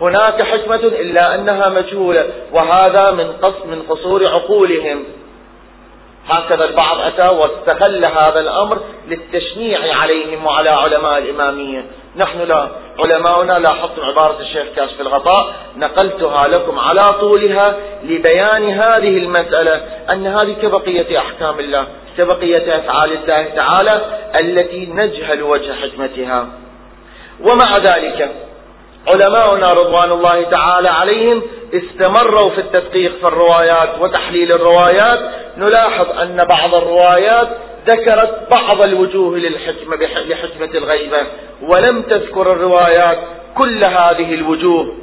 هناك 0.00 0.42
حكمة 0.42 0.74
إلا 0.76 1.34
أنها 1.34 1.68
مجهولة 1.68 2.26
وهذا 2.52 3.10
من 3.10 3.32
قص 3.32 3.66
من 3.66 3.82
قصور 3.82 4.26
عقولهم. 4.26 5.04
هكذا 6.28 6.64
البعض 6.64 7.00
أتى 7.00 7.28
واستغل 7.28 8.04
هذا 8.04 8.40
الأمر 8.40 8.80
للتشنيع 9.08 9.78
عليهم 9.96 10.46
وعلى 10.46 10.70
علماء 10.70 11.18
الإمامية. 11.18 11.84
نحن 12.16 12.42
لا 12.42 12.68
علماؤنا 12.98 13.52
لاحظتم 13.58 14.02
عبارة 14.02 14.40
الشيخ 14.40 14.66
كاشف 14.76 15.00
الغطاء. 15.00 15.54
نقلتها 15.76 16.48
لكم 16.48 16.78
على 16.78 17.12
طولها 17.12 17.76
لبيان 18.04 18.70
هذه 18.70 19.18
المسألة 19.18 19.82
أن 20.10 20.26
هذه 20.26 20.52
كبقية 20.52 21.18
أحكام 21.18 21.60
الله 21.60 21.86
كبقية 22.18 22.78
أفعال 22.78 23.12
الله 23.12 23.44
تعالى 23.56 24.00
التي 24.40 24.86
نجهل 24.86 25.42
وجه 25.42 25.72
حكمتها. 25.72 26.48
ومع 27.40 27.78
ذلك 27.78 28.47
علماؤنا 29.10 29.72
رضوان 29.72 30.12
الله 30.12 30.42
تعالى 30.42 30.88
عليهم 30.88 31.42
استمروا 31.74 32.50
في 32.50 32.60
التدقيق 32.60 33.12
في 33.18 33.24
الروايات 33.24 33.88
وتحليل 34.00 34.52
الروايات. 34.52 35.20
نلاحظ 35.56 36.10
أن 36.10 36.44
بعض 36.44 36.74
الروايات 36.74 37.48
ذكرت 37.86 38.48
بعض 38.50 38.82
الوجوه 38.82 39.38
للحكمة 39.38 39.96
لحكمة 40.26 40.70
الغيبة 40.74 41.18
ولم 41.62 42.02
تذكر 42.02 42.52
الروايات 42.52 43.18
كل 43.54 43.84
هذه 43.84 44.34
الوجوه. 44.34 44.94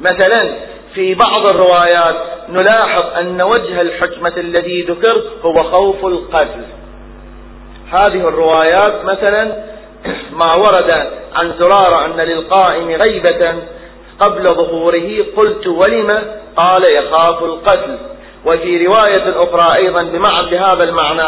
مثلا 0.00 0.54
في 0.94 1.14
بعض 1.14 1.50
الروايات 1.50 2.16
نلاحظ 2.48 3.04
أن 3.16 3.42
وجه 3.42 3.80
الحكمة 3.80 4.32
الذي 4.36 4.82
ذكر 4.82 5.22
هو 5.42 5.62
خوف 5.62 6.06
القتل. 6.06 6.64
هذه 7.90 8.28
الروايات 8.28 9.04
مثلا 9.04 9.64
ما 10.32 10.54
ورد 10.54 11.10
عن 11.34 11.52
زرار 11.58 12.04
أن 12.04 12.20
للقائم 12.20 13.00
غيبة 13.04 13.54
قبل 14.20 14.44
ظهوره 14.54 15.24
قلت 15.36 15.66
ولم؟ 15.66 16.22
قال 16.56 16.84
يخاف 16.84 17.42
القتل. 17.42 17.98
وفي 18.44 18.86
رواية 18.86 19.42
أخرى 19.42 19.76
أيضا 19.76 20.02
بمعنى 20.02 20.50
بهذا 20.50 20.84
المعنى 20.84 21.22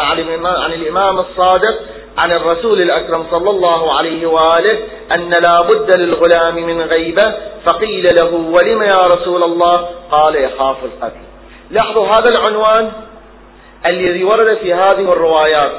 عن 0.45 0.73
الإمام 0.73 1.19
الصادق 1.19 1.75
عن 2.17 2.31
الرسول 2.31 2.81
الأكرم 2.81 3.25
صلى 3.31 3.49
الله 3.49 3.93
عليه 3.93 4.27
وآله 4.27 4.77
أن 5.11 5.29
لا 5.29 5.61
بد 5.61 5.91
للغلام 5.91 6.55
من 6.55 6.81
غيبة 6.81 7.33
فقيل 7.65 8.05
له 8.19 8.33
ولم 8.33 8.83
يا 8.83 9.07
رسول 9.07 9.43
الله؟ 9.43 9.89
قال 10.11 10.35
يخاف 10.35 10.77
القتل. 10.83 11.21
لاحظوا 11.71 12.07
هذا 12.07 12.29
العنوان 12.29 12.91
الذي 13.85 14.23
ورد 14.23 14.57
في 14.57 14.73
هذه 14.73 15.13
الروايات. 15.13 15.71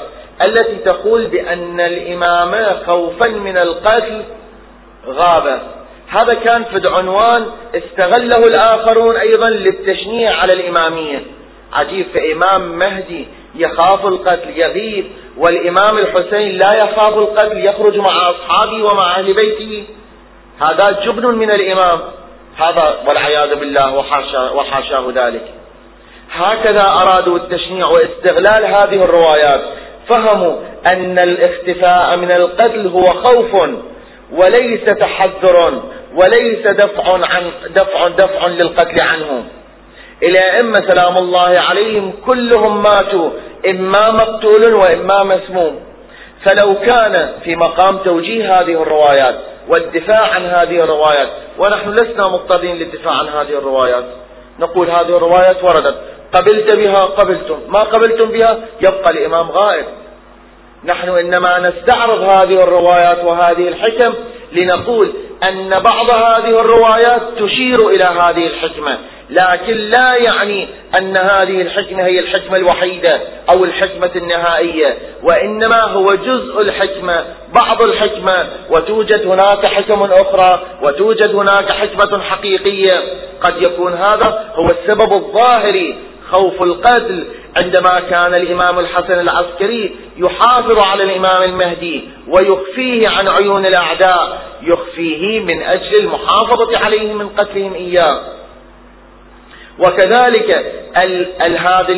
التي 0.46 0.76
تقول 0.76 1.26
بأن 1.26 1.80
الإمام 1.80 2.76
خوفا 2.86 3.26
من 3.28 3.56
القتل 3.56 4.24
غاب. 5.06 5.62
هذا 6.08 6.34
كان 6.34 6.64
في 6.64 6.88
عنوان 6.88 7.46
استغله 7.74 8.46
الآخرون 8.46 9.16
أيضا 9.16 9.50
للتشنيع 9.50 10.36
على 10.36 10.52
الإمامية. 10.52 11.22
عجيب 11.72 12.06
فإمام 12.14 12.78
مهدي 12.78 13.26
يخاف 13.54 14.06
القتل 14.06 14.50
يغيب 14.56 15.04
والإمام 15.36 15.98
الحسين 15.98 16.58
لا 16.58 16.84
يخاف 16.84 17.18
القتل 17.18 17.64
يخرج 17.64 17.96
مع 17.96 18.30
أصحابه 18.30 18.82
ومع 18.82 19.16
أهل 19.16 19.34
بيته. 19.34 19.84
هذا 20.60 21.00
جبن 21.04 21.26
من 21.26 21.50
الإمام. 21.50 22.00
هذا 22.56 22.98
والعياذ 23.08 23.54
بالله 23.54 23.94
وحاشا 23.94 24.50
وحاشاه 24.50 25.04
ذلك. 25.14 25.44
هكذا 26.32 26.82
أرادوا 26.82 27.36
التشنيع 27.36 27.86
واستغلال 27.86 28.64
هذه 28.64 29.04
الروايات. 29.04 29.60
فهموا 30.08 30.56
أن 30.86 31.18
الاختفاء 31.18 32.16
من 32.16 32.30
القتل 32.30 32.86
هو 32.86 33.04
خوف 33.04 33.70
وليس 34.32 34.84
تحذر 34.84 35.82
وليس 36.14 36.66
دفع 36.66 37.12
عن 37.12 37.50
دفع 37.76 38.08
دفع 38.08 38.46
للقتل 38.46 39.02
عنه 39.02 39.44
الأئمة 40.22 40.76
سلام 40.90 41.14
الله 41.16 41.58
عليهم 41.58 42.12
كلهم 42.26 42.82
ماتوا 42.82 43.30
إما 43.70 44.10
مقتول 44.10 44.74
وإما 44.74 45.22
مسموم. 45.22 45.80
فلو 46.44 46.74
كان 46.74 47.32
في 47.44 47.56
مقام 47.56 47.98
توجيه 47.98 48.60
هذه 48.60 48.82
الروايات 48.82 49.34
والدفاع 49.68 50.28
عن 50.34 50.44
هذه 50.44 50.84
الروايات 50.84 51.28
ونحن 51.58 51.90
لسنا 51.90 52.28
مضطرين 52.28 52.76
للدفاع 52.76 53.12
عن 53.14 53.28
هذه 53.28 53.58
الروايات. 53.58 54.04
نقول 54.58 54.90
هذه 54.90 55.16
الروايات 55.16 55.64
وردت. 55.64 55.94
قبلت 56.32 56.74
بها 56.74 57.04
قبلتم. 57.04 57.58
ما 57.68 57.80
قبلتم 57.82 58.24
بها؟ 58.24 58.58
يبقى 58.80 59.10
الإمام 59.10 59.50
غائب. 59.50 59.84
نحن 60.84 61.08
إنما 61.08 61.58
نستعرض 61.58 62.22
هذه 62.22 62.62
الروايات 62.62 63.24
وهذه 63.24 63.68
الحكم 63.68 64.14
لنقول 64.52 65.12
أن 65.48 65.68
بعض 65.68 66.10
هذه 66.10 66.60
الروايات 66.60 67.22
تشير 67.38 67.88
إلى 67.88 68.04
هذه 68.04 68.46
الحكمة 68.46 68.98
لكن 69.30 69.76
لا 69.76 70.16
يعني 70.16 70.68
أن 70.98 71.16
هذه 71.16 71.62
الحكمة 71.62 72.04
هي 72.04 72.18
الحكمة 72.18 72.56
الوحيدة 72.56 73.20
أو 73.54 73.64
الحكمة 73.64 74.10
النهائية 74.16 74.98
وإنما 75.22 75.82
هو 75.82 76.14
جزء 76.14 76.60
الحكمة 76.60 77.24
بعض 77.62 77.82
الحكمة 77.82 78.46
وتوجد 78.70 79.26
هناك 79.26 79.66
حكم 79.66 80.02
أخرى 80.02 80.62
وتوجد 80.82 81.34
هناك 81.34 81.72
حكمة 81.72 82.22
حقيقية. 82.22 83.00
قد 83.40 83.62
يكون 83.62 83.92
هذا 83.92 84.52
هو 84.54 84.70
السبب 84.70 85.12
الظاهري 85.12 85.96
خوف 86.32 86.62
القتل 86.62 87.26
عندما 87.62 88.00
كان 88.00 88.34
الإمام 88.34 88.78
الحسن 88.78 89.20
العسكري 89.20 89.96
يحافظ 90.16 90.78
على 90.78 91.02
الإمام 91.02 91.42
المهدي 91.42 92.04
ويخفيه 92.28 93.08
عن 93.08 93.28
عيون 93.28 93.66
الأعداء 93.66 94.42
يخفيه 94.62 95.40
من 95.40 95.62
أجل 95.62 95.96
المحافظة 95.96 96.78
عليه 96.78 97.12
من 97.12 97.28
قتلهم 97.28 97.74
إياه. 97.74 98.20
وكذلك 99.78 100.72
هذا 101.38 101.96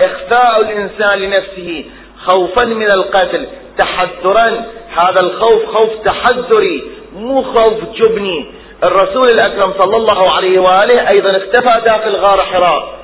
إخفاء 0.00 0.60
الإنسان 0.60 1.18
لنفسه 1.18 1.84
خوفا 2.26 2.64
من 2.64 2.86
القتل 2.94 3.46
تحذرا. 3.78 4.64
هذا 4.90 5.20
الخوف 5.20 5.66
خوف 5.66 5.90
تحذري 6.04 6.82
مو 7.16 7.42
خوف 7.42 7.74
جبني. 7.94 8.46
الرسول 8.84 9.28
الأكرم 9.28 9.72
صلى 9.78 9.96
الله 9.96 10.30
عليه 10.32 10.58
وآله 10.58 11.08
أيضا 11.14 11.30
اختفى 11.30 11.80
داخل 11.84 12.16
غار 12.16 12.38
حراء 12.52 12.99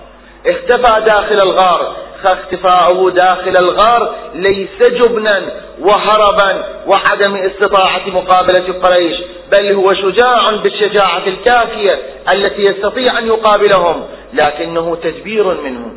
اختفى 0.47 1.05
داخل 1.07 1.41
الغار. 1.41 1.97
فاختفاؤه 2.25 3.11
داخل 3.11 3.57
الغار 3.61 4.15
ليس 4.35 4.83
جبنا 4.83 5.43
وهربا 5.81 6.65
وعدم 6.87 7.37
استطاعة 7.37 8.03
مقابلة 8.07 8.65
قريش 8.83 9.17
بل 9.53 9.73
هو 9.73 9.95
شجاع 9.95 10.51
بالشجاعة 10.51 11.23
الكافية 11.27 11.99
التي 12.33 12.65
يستطيع 12.65 13.19
أن 13.19 13.27
يقابلهم 13.27 14.07
لكنه 14.33 14.97
تدبير 14.97 15.61
منه 15.61 15.93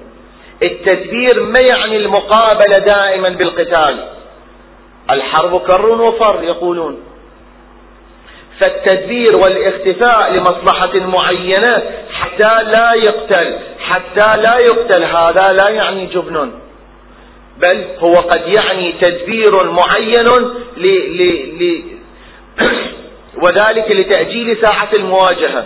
التدبير 0.63 1.43
ما 1.43 1.59
يعني 1.59 1.97
المقابلة 1.97 2.79
دائما 2.79 3.29
بالقتال. 3.29 4.05
الحرب 5.09 5.61
كر 5.61 5.85
وفر 6.01 6.43
يقولون. 6.43 7.03
فالتدبير 8.61 9.35
والاختفاء 9.35 10.33
لمصلحة 10.33 10.99
معينة 10.99 11.83
حتى 12.11 12.63
لا 12.63 12.93
يقتل 12.93 13.59
حتى 13.79 14.41
لا 14.41 14.57
يقتل 14.57 15.03
هذا 15.03 15.53
لا 15.53 15.69
يعني 15.69 16.05
جبن. 16.05 16.51
بل 17.57 17.85
هو 17.99 18.13
قد 18.13 18.47
يعني 18.47 18.91
تدبير 18.91 19.63
معين 19.63 20.27
ل 20.77 20.87
ل 21.17 21.21
ل 21.63 21.83
وذلك 23.43 23.91
لتأجيل 23.91 24.57
ساعة 24.61 24.89
المواجهة. 24.93 25.65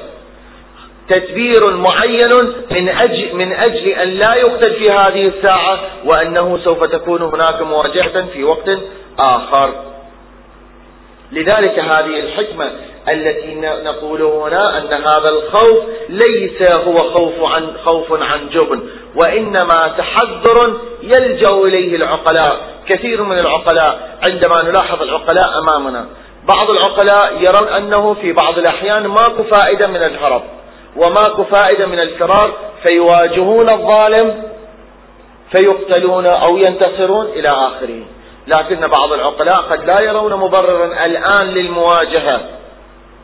تدبير 1.10 1.70
معين 1.70 2.30
من 2.72 2.90
أجل, 2.90 3.36
من 3.36 3.54
أجل 3.54 3.88
أن 3.88 4.08
لا 4.08 4.36
يقتل 4.36 4.74
في 4.74 4.92
هذه 4.92 5.28
الساعة 5.28 5.80
وأنه 6.06 6.60
سوف 6.64 6.84
تكون 6.84 7.22
هناك 7.22 7.62
مواجهة 7.62 8.26
في 8.34 8.44
وقت 8.44 8.70
آخر. 9.20 9.93
لذلك 11.34 11.80
هذه 11.80 12.20
الحكمة 12.20 12.72
التي 13.10 13.56
نقول 13.62 14.22
هنا 14.22 14.78
أن 14.78 14.94
هذا 14.94 15.30
الخوف 15.30 15.84
ليس 16.10 16.62
هو 16.62 17.14
خوف 17.14 17.52
عن 17.52 17.74
خوف 17.86 18.22
عن 18.22 18.50
جبن 18.50 18.82
وإنما 19.16 19.94
تحذر 19.98 20.78
يلجأ 21.02 21.50
إليه 21.50 21.96
العقلاء 21.96 22.58
كثير 22.88 23.24
من 23.24 23.40
العقلاء 23.40 24.18
عندما 24.24 24.64
نلاحظ 24.64 25.02
العقلاء 25.02 25.60
أمامنا. 25.60 26.06
بعض 26.54 26.70
العقلاء 26.70 27.34
يرون 27.42 27.68
أنه 27.68 28.14
في 28.14 28.34
بعض 28.34 28.58
الأحيان 28.58 29.08
ماكو 29.08 29.44
فائدة 29.44 29.88
من 29.88 30.04
الهرب 30.04 30.42
وماكو 30.96 31.44
فائدة 31.44 31.86
من 31.86 32.00
الفرار 32.00 32.54
فيواجهون 32.88 33.70
الظالم 33.70 34.44
فيقتلون 35.52 36.26
أو 36.26 36.58
ينتصرون 36.58 37.26
إلى 37.26 37.50
آخره. 37.50 38.02
لكن 38.48 38.88
بعض 38.88 39.14
العقلاء 39.14 39.62
قد 39.62 39.86
لا 39.86 40.00
يرون 40.00 40.34
مبررا 40.34 41.06
الآن 41.06 41.48
للمواجهة 41.48 42.42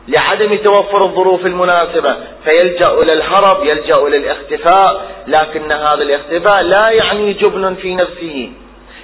لعدم 0.07 0.55
توفر 0.55 1.03
الظروف 1.05 1.45
المناسبة 1.45 2.15
فيلجأ 2.43 2.93
إلى 2.93 3.13
الهرب 3.13 3.65
يلجأ 3.65 4.07
إلى 4.07 4.17
الاختفاء 4.17 5.05
لكن 5.28 5.72
هذا 5.72 6.03
الاختفاء 6.03 6.61
لا 6.61 6.89
يعني 6.89 7.34
جبن 7.34 7.76
في 7.76 7.95
نفسه 7.95 8.51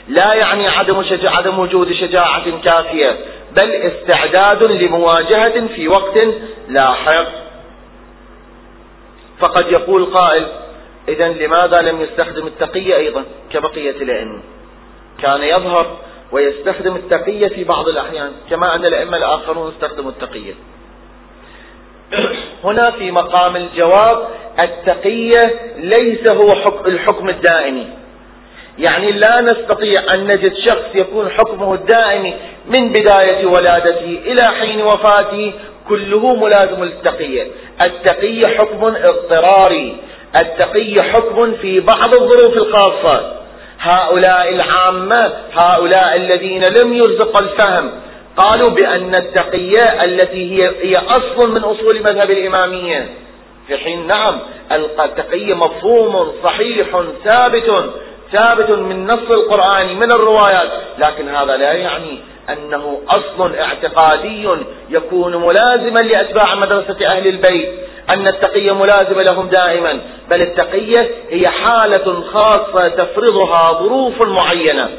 لا 0.07 0.33
يعني 0.33 0.67
عدم, 0.67 1.03
شجاع 1.03 1.37
عدم 1.37 1.59
وجود 1.59 1.93
شجاعة 1.93 2.61
كافية 2.63 3.17
بل 3.51 3.71
استعداد 3.71 4.63
لمواجهة 4.63 5.67
في 5.67 5.87
وقت 5.87 6.17
لاحق. 6.69 7.27
فقد 9.39 9.71
يقول 9.71 10.05
قائل 10.05 10.47
إذا 11.07 11.27
لماذا 11.27 11.81
لم 11.81 12.01
يستخدم 12.01 12.47
التقية 12.47 12.95
أيضا 12.95 13.23
كبقية 13.53 13.91
الأئمة 14.01 14.39
كان 15.21 15.43
يظهر 15.43 15.97
ويستخدم 16.31 16.95
التقية 16.95 17.47
في 17.47 17.63
بعض 17.63 17.87
الأحيان 17.87 18.31
كما 18.49 18.75
أن 18.75 18.85
الأئمة 18.85 19.17
الآخرون 19.17 19.73
استخدموا 19.73 20.11
التقية. 20.11 20.53
هنا 22.63 22.91
في 22.91 23.11
مقام 23.11 23.55
الجواب 23.55 24.27
التقية 24.59 25.73
ليس 25.77 26.29
هو 26.29 26.51
الحكم 26.85 27.29
الدائمي. 27.29 27.87
يعني 28.79 29.11
لا 29.11 29.41
نستطيع 29.41 30.13
أن 30.13 30.27
نجد 30.27 30.53
شخص 30.53 30.95
يكون 30.95 31.29
حكمه 31.29 31.73
الدائمي 31.73 32.33
من 32.67 32.89
بداية 32.89 33.45
ولادته 33.45 34.19
إلى 34.25 34.51
حين 34.59 34.81
وفاته 34.81 35.53
كله 35.89 36.35
ملازم 36.35 36.83
للتقية. 36.83 37.47
التقية 37.85 38.57
حكم 38.57 38.85
اضطراري. 38.85 39.97
التقية 40.41 41.01
حكم 41.01 41.53
في 41.53 41.79
بعض 41.79 42.15
الظروف 42.21 42.57
الخاصة. 42.57 43.44
هؤلاء 43.85 44.49
العامة 44.49 45.33
هؤلاء 45.53 46.15
الذين 46.15 46.63
لم 46.63 46.93
يرزق 46.93 47.41
الفهم 47.41 47.91
قالوا 48.37 48.69
بأن 48.69 49.15
التقية 49.15 50.03
التي 50.03 50.51
هي, 50.51 50.71
هي 50.81 50.97
أصل 50.97 51.51
من 51.51 51.63
أصول 51.63 51.99
مذهب 51.99 52.31
الإمامية. 52.31 53.09
في 53.67 53.77
حين 53.77 54.07
نعم 54.07 54.39
التقية 54.71 55.53
مفهوم 55.53 56.31
صحيح 56.43 56.87
ثابت 57.23 57.93
ثابت 58.35 58.69
من 58.69 59.07
نص 59.07 59.31
القرآن 59.31 59.99
من 59.99 60.11
الروايات. 60.11 60.69
لكن 60.97 61.29
هذا 61.29 61.57
لا 61.57 61.73
يعني 61.73 62.19
أنه 62.49 63.01
أصل 63.09 63.55
اعتقادي 63.55 64.47
يكون 64.89 65.35
ملازما 65.35 65.99
لأتباع 65.99 66.55
مدرسة 66.55 67.07
أهل 67.07 67.27
البيت. 67.27 67.69
أن 68.15 68.27
التقية 68.27 68.71
ملازمة 68.71 69.23
لهم 69.23 69.47
دائما. 69.49 69.99
بل 70.29 70.41
التقية 70.41 71.11
هي 71.29 71.49
حالة 71.49 72.21
خاصة 72.33 72.87
تفرضها 72.87 73.73
ظروف 73.73 74.27
معينة. 74.27 74.89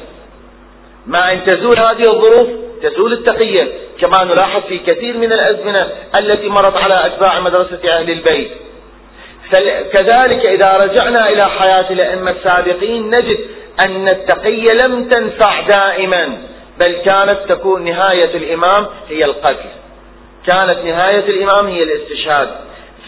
ما 1.06 1.32
أن 1.32 1.44
تزول 1.44 1.78
هذه 1.78 2.10
الظروف 2.10 2.48
تزول 2.82 3.12
التقية 3.12 3.72
كما 4.00 4.24
نلاحظ 4.24 4.62
في 4.68 4.78
كثير 4.78 5.16
من 5.16 5.32
الأزمنة 5.32 5.88
التي 6.20 6.48
مرت 6.48 6.76
على 6.76 7.06
أتباع 7.06 7.40
مدرسة 7.40 7.98
أهل 7.98 8.10
البيت. 8.10 8.50
كذلك 9.92 10.48
إذا 10.48 10.76
رجعنا 10.76 11.28
إلى 11.28 11.42
حياة 11.42 11.90
الأئمة 11.90 12.30
السابقين 12.30 13.10
نجد 13.10 13.38
أن 13.86 14.08
التقية 14.08 14.72
لم 14.72 15.08
تنفع 15.08 15.60
دائما 15.60 16.38
بل 16.78 16.92
كانت 17.04 17.38
تكون 17.48 17.84
نهاية 17.84 18.36
الإمام 18.36 18.86
هي 19.08 19.24
القتل. 19.24 19.70
كانت 20.46 20.78
نهاية 20.84 21.24
الإمام 21.28 21.66
هي 21.66 21.82
الاستشهاد. 21.82 22.48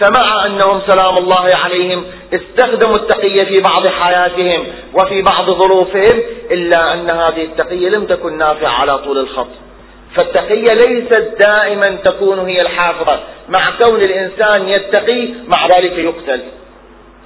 فمع 0.01 0.47
أنهم 0.47 0.81
سلام 0.89 1.19
الله 1.19 1.57
عليهم 1.65 2.05
استخدموا 2.35 2.97
التقية 2.97 3.45
في 3.45 3.61
بعض 3.61 3.89
حياتهم 3.89 4.67
وفي 4.95 5.23
بعض 5.23 5.51
ظروفهم 5.51 6.23
إلا 6.51 6.93
أن 6.93 7.11
هذه 7.11 7.45
التقية 7.45 7.89
لم 7.89 8.07
تكن 8.07 8.39
نافعة 8.39 8.81
على 8.81 8.99
طول 8.99 9.19
الخط. 9.19 9.68
فالتقية 10.17 10.75
ليست 10.75 11.35
دائما 11.39 11.91
تكون 11.91 12.39
هي 12.39 12.61
الحافظة 12.61 13.21
مع 13.49 13.71
كون 13.71 14.03
الإنسان 14.03 14.69
يتقي 14.69 15.29
مع 15.47 15.67
ذلك 15.67 15.93
يقتل. 15.93 16.41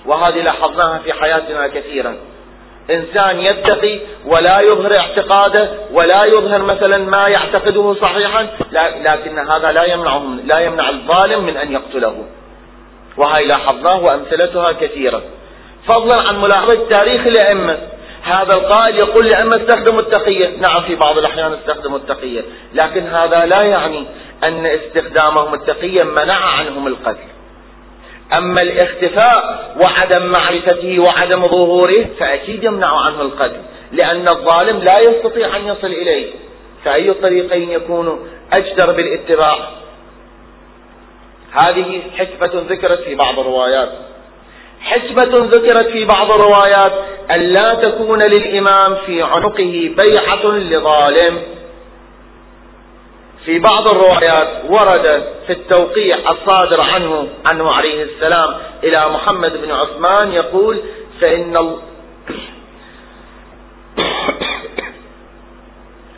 وهذه 0.06 0.42
لاحظناها 0.42 0.98
في 0.98 1.12
حياتنا 1.12 1.68
كثيرا. 1.68 2.16
إنسان 2.90 3.40
يتقي 3.40 3.98
ولا 4.26 4.60
يظهر 4.60 4.96
اعتقاده 4.98 5.70
ولا 5.92 6.24
يظهر 6.24 6.62
مثلا 6.62 6.98
ما 6.98 7.28
يعتقده 7.28 7.94
صحيحا 7.94 8.46
لكن 9.02 9.38
هذا 9.38 9.72
لا 9.72 9.84
يمنعهم 9.84 10.40
لا 10.54 10.60
يمنع 10.60 10.88
الظالم 10.88 11.44
من 11.44 11.56
أن 11.56 11.72
يقتله. 11.72 12.24
وهي 13.16 13.44
لاحظناه 13.44 14.00
وأمثلتها 14.00 14.72
كثيرة 14.72 15.22
فضلا 15.88 16.16
عن 16.16 16.40
ملاحظة 16.40 16.88
تاريخ 16.88 17.26
الأئمة. 17.26 17.78
هذا 18.22 18.54
القائل 18.54 18.96
يقول 18.96 19.26
الأئمة 19.26 19.56
استخدموا 19.56 20.00
التقية. 20.00 20.56
نعم 20.56 20.82
في 20.86 20.94
بعض 20.94 21.18
الأحيان 21.18 21.52
استخدموا 21.52 21.98
التقية. 21.98 22.42
لكن 22.74 23.06
هذا 23.06 23.46
لا 23.46 23.62
يعني 23.62 24.06
أن 24.44 24.66
استخدامهم 24.66 25.54
التقية 25.54 26.02
منع 26.02 26.44
عنهم 26.58 26.86
القتل. 26.86 27.28
أما 28.36 28.62
الاختفاء 28.62 29.72
وعدم 29.84 30.26
معرفته 30.26 30.98
وعدم 31.00 31.48
ظهوره 31.48 32.04
فأكيد 32.18 32.64
يمنع 32.64 33.00
عنه 33.00 33.22
القتل. 33.22 33.60
لأن 33.92 34.28
الظالم 34.28 34.78
لا 34.78 34.98
يستطيع 34.98 35.56
أن 35.56 35.66
يصل 35.66 35.86
إليه. 35.86 36.32
فأي 36.84 37.10
الطريقين 37.10 37.70
يكون 37.70 38.28
أجدر 38.52 38.92
بالاتباع؟ 38.92 39.58
هذه 41.52 42.00
حكمة 42.18 42.62
ذكرت 42.68 43.00
في 43.00 43.14
بعض 43.14 43.38
الروايات. 43.38 44.11
حكمة 44.82 45.46
ذكرت 45.46 45.86
في 45.86 46.04
بعض 46.04 46.30
الروايات 46.30 46.92
أن 47.30 47.40
لا 47.40 47.74
تكون 47.74 48.22
للإمام 48.22 48.96
في 49.06 49.22
عنقه 49.22 49.94
بيعة 49.98 50.46
لظالم. 50.46 51.42
في 53.44 53.58
بعض 53.58 53.88
الروايات 53.88 54.48
ورد 54.68 55.24
في 55.46 55.52
التوقيع 55.52 56.18
الصادر 56.30 56.80
عنه 56.80 57.28
عنه 57.52 57.72
عليه 57.72 58.02
السلام 58.02 58.54
إلى 58.84 59.08
محمد 59.08 59.52
بن 59.62 59.70
عثمان 59.70 60.32
يقول 60.32 60.80
فإن 61.20 61.76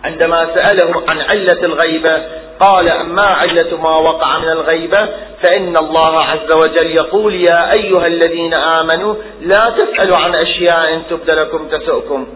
عندما 0.04 0.54
سأله 0.54 1.02
عن 1.08 1.20
علة 1.20 1.64
الغيبة 1.64 2.22
قال 2.60 2.88
أما 2.88 3.22
علة 3.22 3.76
ما 3.76 3.96
وقع 3.96 4.38
من 4.38 4.48
الغيبة 4.48 5.08
فإن 5.42 5.76
الله 5.76 6.20
عز 6.20 6.52
وجل 6.52 6.86
يقول 6.86 7.34
يا 7.34 7.72
أيها 7.72 8.06
الذين 8.06 8.54
آمنوا 8.54 9.14
لا 9.40 9.74
تسألوا 9.78 10.16
عن 10.16 10.34
أشياء 10.34 11.02
تبد 11.10 11.30
لكم 11.30 11.68
تسؤكم. 11.68 12.26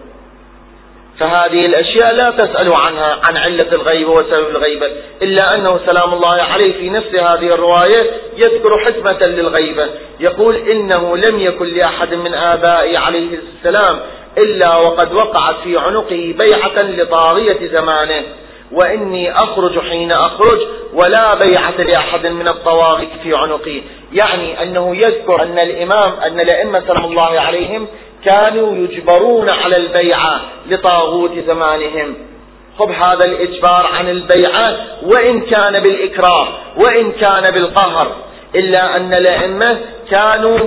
فهذه 1.21 1.67
الأشياء 1.67 2.15
لا 2.15 2.31
تسأل 2.31 2.73
عنها 2.73 3.21
عن 3.29 3.37
علة 3.37 3.73
الغيبة 3.73 4.11
وسبب 4.11 4.49
الغيبة 4.51 4.87
إلا 5.23 5.55
أنه 5.55 5.81
سلام 5.87 6.15
الله 6.15 6.43
عليه 6.43 6.73
في 6.73 6.91
نفس 6.91 7.15
هذه 7.15 7.55
الرواية 7.55 8.11
يذكر 8.37 8.85
حكمة 8.85 9.19
للغيبة. 9.27 9.87
يقول 10.21 10.57
إنه 10.57 11.17
لم 11.17 11.39
يكن 11.39 11.67
لأحد 11.67 12.15
من 12.15 12.35
آبائي 12.35 12.97
عليه 12.97 13.39
السلام 13.57 14.01
إلا 14.39 14.77
وقد 14.77 15.13
وقعت 15.13 15.55
في 15.65 15.79
عنقه 15.79 16.35
بيعة 16.39 16.83
لطاغية 16.83 17.77
زمانه 17.77 18.23
وإني 18.73 19.33
أخرج 19.33 19.79
حين 19.79 20.13
أخرج 20.13 20.59
ولا 20.93 21.35
بيعة 21.35 21.77
لأحد 21.79 22.27
من 22.27 22.49
الطواغيت 22.49 23.11
في 23.23 23.35
عنقي. 23.35 23.83
يعني 24.13 24.63
أنه 24.63 24.97
يذكر 24.97 25.43
أن 25.43 25.59
الإمام 25.59 26.13
أن 26.13 26.41
الأئمة 26.41 26.79
سلام 26.81 27.05
الله 27.05 27.41
عليهم 27.41 27.89
كانوا 28.25 28.77
يجبرون 28.77 29.49
على 29.49 29.77
البيعة 29.77 30.41
لطاغوت 30.67 31.33
زمانهم. 31.47 32.15
خب 32.79 32.91
هذا 32.91 33.25
الإجبار 33.25 33.87
عن 33.99 34.09
البيعة 34.09 34.77
وإن 35.03 35.41
كان 35.41 35.81
بالإكراه 35.81 36.49
وإن 36.77 37.13
كان 37.13 37.43
بالقهر 37.55 38.17
إلا 38.55 38.97
أن 38.97 39.15
الأئمة 39.15 39.79
كانوا 40.11 40.59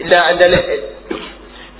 إلا 0.00 0.30
أن 0.30 0.38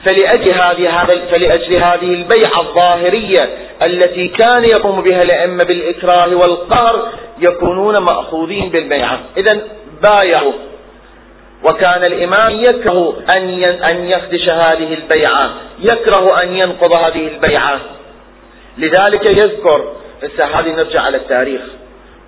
فلأجل 0.07 0.53
هذه 0.53 1.03
هذا 1.03 1.27
فلأجل 1.31 1.83
هذه 1.83 2.14
البيعة 2.14 2.61
الظاهرية 2.61 3.51
التي 3.83 4.29
كان 4.29 4.64
يقوم 4.64 5.01
بها 5.01 5.23
الأئمة 5.23 5.64
بالإكراه 5.64 6.37
والقهر 6.37 7.09
يكونون 7.39 7.99
مأخوذين 7.99 8.69
بالبيعة. 8.69 9.21
إذا 9.37 9.61
بايعوا. 10.03 10.53
وكان 11.65 12.05
الإمام 12.05 12.65
يكره 12.65 13.17
أن 13.37 13.63
أن 13.63 14.09
يخدش 14.09 14.49
هذه 14.49 14.95
البيعة 14.95 15.51
يكره 15.79 16.43
أن 16.43 16.57
ينقض 16.57 16.93
هذه 16.93 17.29
البيعة. 17.29 17.81
لذلك 18.79 19.27
يذكر 19.41 19.93
هسه 20.23 20.47
هذه 20.47 20.77
نرجع 20.77 21.01
على 21.01 21.17
التاريخ. 21.17 21.61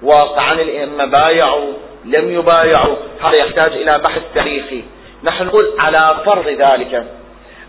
واقعا 0.02 0.52
الأئمة 0.52 1.04
بايعوا 1.04 1.72
لم 2.04 2.32
يبايعوا 2.32 2.96
هذا 3.20 3.36
يحتاج 3.36 3.72
إلى 3.72 3.98
بحث 3.98 4.22
تاريخي. 4.34 4.82
نحن 5.24 5.46
نقول 5.46 5.72
على 5.78 6.16
فرض 6.24 6.48
ذلك 6.48 7.04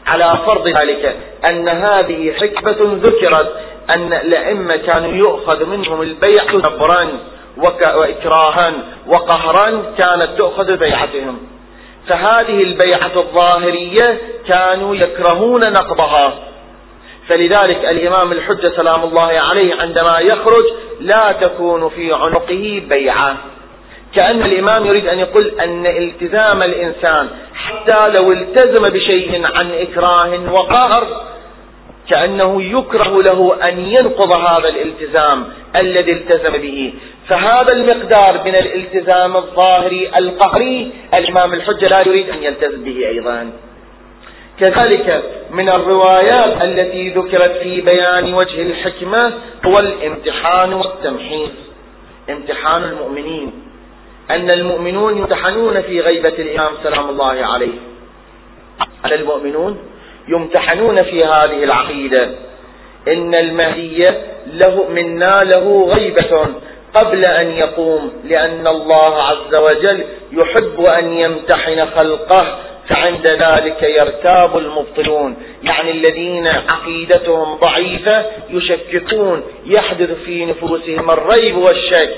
على 0.07 0.39
فرض 0.45 0.67
ذلك 0.67 1.15
أن 1.49 1.69
هذه 1.69 2.33
حكمة 2.33 2.99
ذكرت 3.03 3.53
أن 3.95 4.13
الأئمة 4.13 4.75
كانوا 4.75 5.11
يؤخذ 5.11 5.65
منهم 5.65 6.01
البيع 6.01 6.43
جبرا 6.53 7.09
وإكراها 7.95 8.73
وقهرا 9.07 9.83
كانت 9.97 10.29
تؤخذ 10.37 10.77
بيعتهم. 10.77 11.39
فهذه 12.07 12.63
البيعة 12.63 13.11
الظاهرية 13.15 14.21
كانوا 14.47 14.95
يكرهون 14.95 15.73
نقضها. 15.73 16.33
فلذلك 17.27 17.85
الإمام 17.85 18.31
الحجة 18.31 18.71
سلام 18.75 19.03
الله 19.03 19.39
عليه 19.49 19.81
عندما 19.81 20.19
يخرج 20.19 20.65
لا 20.99 21.31
تكون 21.31 21.89
في 21.89 22.13
عنقه 22.13 22.81
بيعة. 22.89 23.37
كأن 24.15 24.43
الإمام 24.43 24.85
يريد 24.85 25.07
أن 25.07 25.19
يقول 25.19 25.45
أن 25.59 25.85
التزام 25.85 26.63
الإنسان 26.63 27.29
حتى 27.55 28.09
لو 28.09 28.31
التزم 28.31 28.89
بشيء 28.89 29.45
عن 29.45 29.71
إكراه 29.71 30.51
وقهر 30.51 31.25
كأنه 32.09 32.63
يكره 32.63 33.21
له 33.21 33.69
أن 33.69 33.79
ينقض 33.79 34.35
هذا 34.35 34.69
الالتزام 34.69 35.45
الذي 35.75 36.11
التزم 36.11 36.51
به. 36.51 36.93
فهذا 37.27 37.75
المقدار 37.75 38.41
من 38.45 38.55
الالتزام 38.55 39.37
الظاهري 39.37 40.11
القهري 40.19 40.91
الإمام 41.17 41.53
الحجة 41.53 41.87
لا 41.87 42.07
يريد 42.07 42.29
أن 42.29 42.43
يلتزم 42.43 42.83
به 42.83 43.07
أيضا. 43.07 43.51
كذلك 44.59 45.23
من 45.51 45.69
الروايات 45.69 46.61
التي 46.61 47.09
ذكرت 47.09 47.57
في 47.63 47.81
بيان 47.81 48.33
وجه 48.33 48.61
الحكمة 48.61 49.33
هو 49.65 49.79
الامتحان 49.79 50.73
والتمحيص. 50.73 51.51
امتحان 52.29 52.83
المؤمنين. 52.83 53.51
أن 54.31 54.51
المؤمنون 54.51 55.17
يمتحنون 55.17 55.81
في 55.81 56.01
غيبة 56.01 56.29
الإمام 56.39 56.71
سلام 56.83 57.09
الله 57.09 57.45
عليه. 57.45 57.77
أن 59.05 59.11
المؤمنون 59.11 59.77
يمتحنون 60.29 61.03
في 61.03 61.23
هذه 61.23 61.63
العقيدة. 61.63 62.29
إن 63.07 63.35
المهدي 63.35 64.05
له 64.47 64.89
منا 64.89 65.43
له 65.43 65.93
غيبة 65.95 66.47
قبل 66.93 67.25
أن 67.25 67.51
يقوم 67.51 68.13
لأن 68.23 68.67
الله 68.67 69.23
عز 69.23 69.55
وجل 69.55 70.03
يحب 70.31 70.81
أن 70.81 71.13
يمتحن 71.13 71.85
خلقه 71.85 72.59
فعند 72.89 73.27
ذلك 73.27 73.83
يرتاب 73.83 74.57
المبطلون. 74.57 75.35
يعني 75.63 75.91
الذين 75.91 76.47
عقيدتهم 76.47 77.55
ضعيفة 77.55 78.25
يشككون 78.49 79.43
يحدث 79.65 80.11
في 80.25 80.45
نفوسهم 80.45 81.11
الريب 81.11 81.57
والشك. 81.57 82.09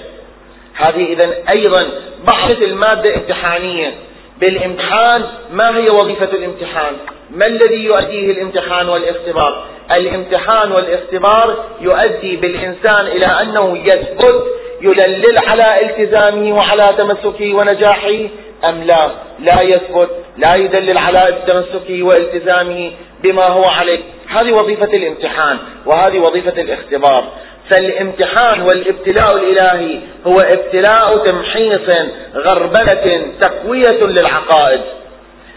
هذه 0.76 1.14
إذا 1.14 1.30
أيضا 1.50 1.88
بحث 2.28 2.62
المادة 2.62 3.16
امتحانية 3.16 3.94
بالامتحان 4.42 5.24
ما 5.52 5.78
هي 5.78 5.90
وظيفة 5.90 6.26
الامتحان؟ 6.34 6.94
ما 7.32 7.46
الذي 7.46 7.84
يؤديه 7.84 8.32
الامتحان 8.32 8.90
والاختبار؟ 8.90 9.64
الامتحان 9.92 10.72
والاختبار 10.72 11.66
يؤدي 11.82 12.36
بالإنسان 12.36 13.08
إلى 13.08 13.26
أنه 13.42 13.78
يثبت 13.78 14.44
يدلل 14.82 15.36
على 15.48 15.82
التزامه 15.82 16.56
وعلى 16.58 16.88
تمسكه 16.98 17.54
ونجاحه 17.54 18.28
أم 18.66 18.84
لا؟ 18.84 19.12
لا 19.40 19.62
يثبت 19.62 20.10
لا 20.46 20.56
يدلل 20.56 20.98
على 20.98 21.38
تمسكه 21.48 22.04
والتزامه 22.04 22.92
بما 23.24 23.48
هو 23.48 23.64
عليه. 23.64 24.00
هذه 24.28 24.52
وظيفة 24.52 24.98
الامتحان 24.98 25.58
وهذه 25.86 26.20
وظيفة 26.20 26.62
الاختبار. 26.62 27.24
فالامتحان 27.70 28.62
والابتلاء 28.62 29.36
الإلهي 29.36 30.00
هو 30.28 30.38
ابتلاء 30.38 31.18
تمحيص 31.18 31.90
غربلة 32.36 33.26
تقوية 33.42 34.04
للعقائد. 34.04 34.82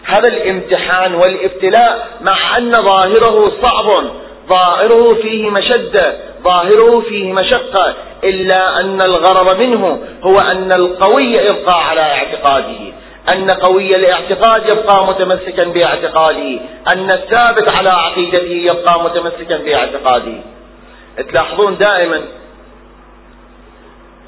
هذا 0.05 0.27
الامتحان 0.27 1.15
والابتلاء 1.15 2.07
مع 2.21 2.57
أن 2.57 2.71
ظاهره 2.71 3.51
صعب 3.61 3.85
ظاهره 4.49 5.13
فيه 5.21 5.49
مشدة 5.49 6.15
ظاهره 6.43 6.99
فيه 6.99 7.33
مشقة 7.33 7.95
إلا 8.23 8.79
أن 8.79 9.01
الغرض 9.01 9.57
منه 9.57 9.99
هو 10.23 10.37
أن 10.37 10.71
القوي 10.71 11.33
يبقى 11.33 11.89
على 11.89 12.01
اعتقاده. 12.01 12.84
أن 13.33 13.49
قوي 13.49 13.95
الاعتقاد 13.95 14.69
يبقى 14.69 15.07
متمسكا 15.07 15.63
باعتقاده 15.63 16.59
أن 16.93 17.09
الثابت 17.13 17.79
على 17.79 17.89
عقيدته 17.89 18.51
يبقى 18.51 19.03
متمسكا 19.03 19.57
باعتقاده. 19.57 20.37
تلاحظون 21.31 21.77
دائما 21.77 22.21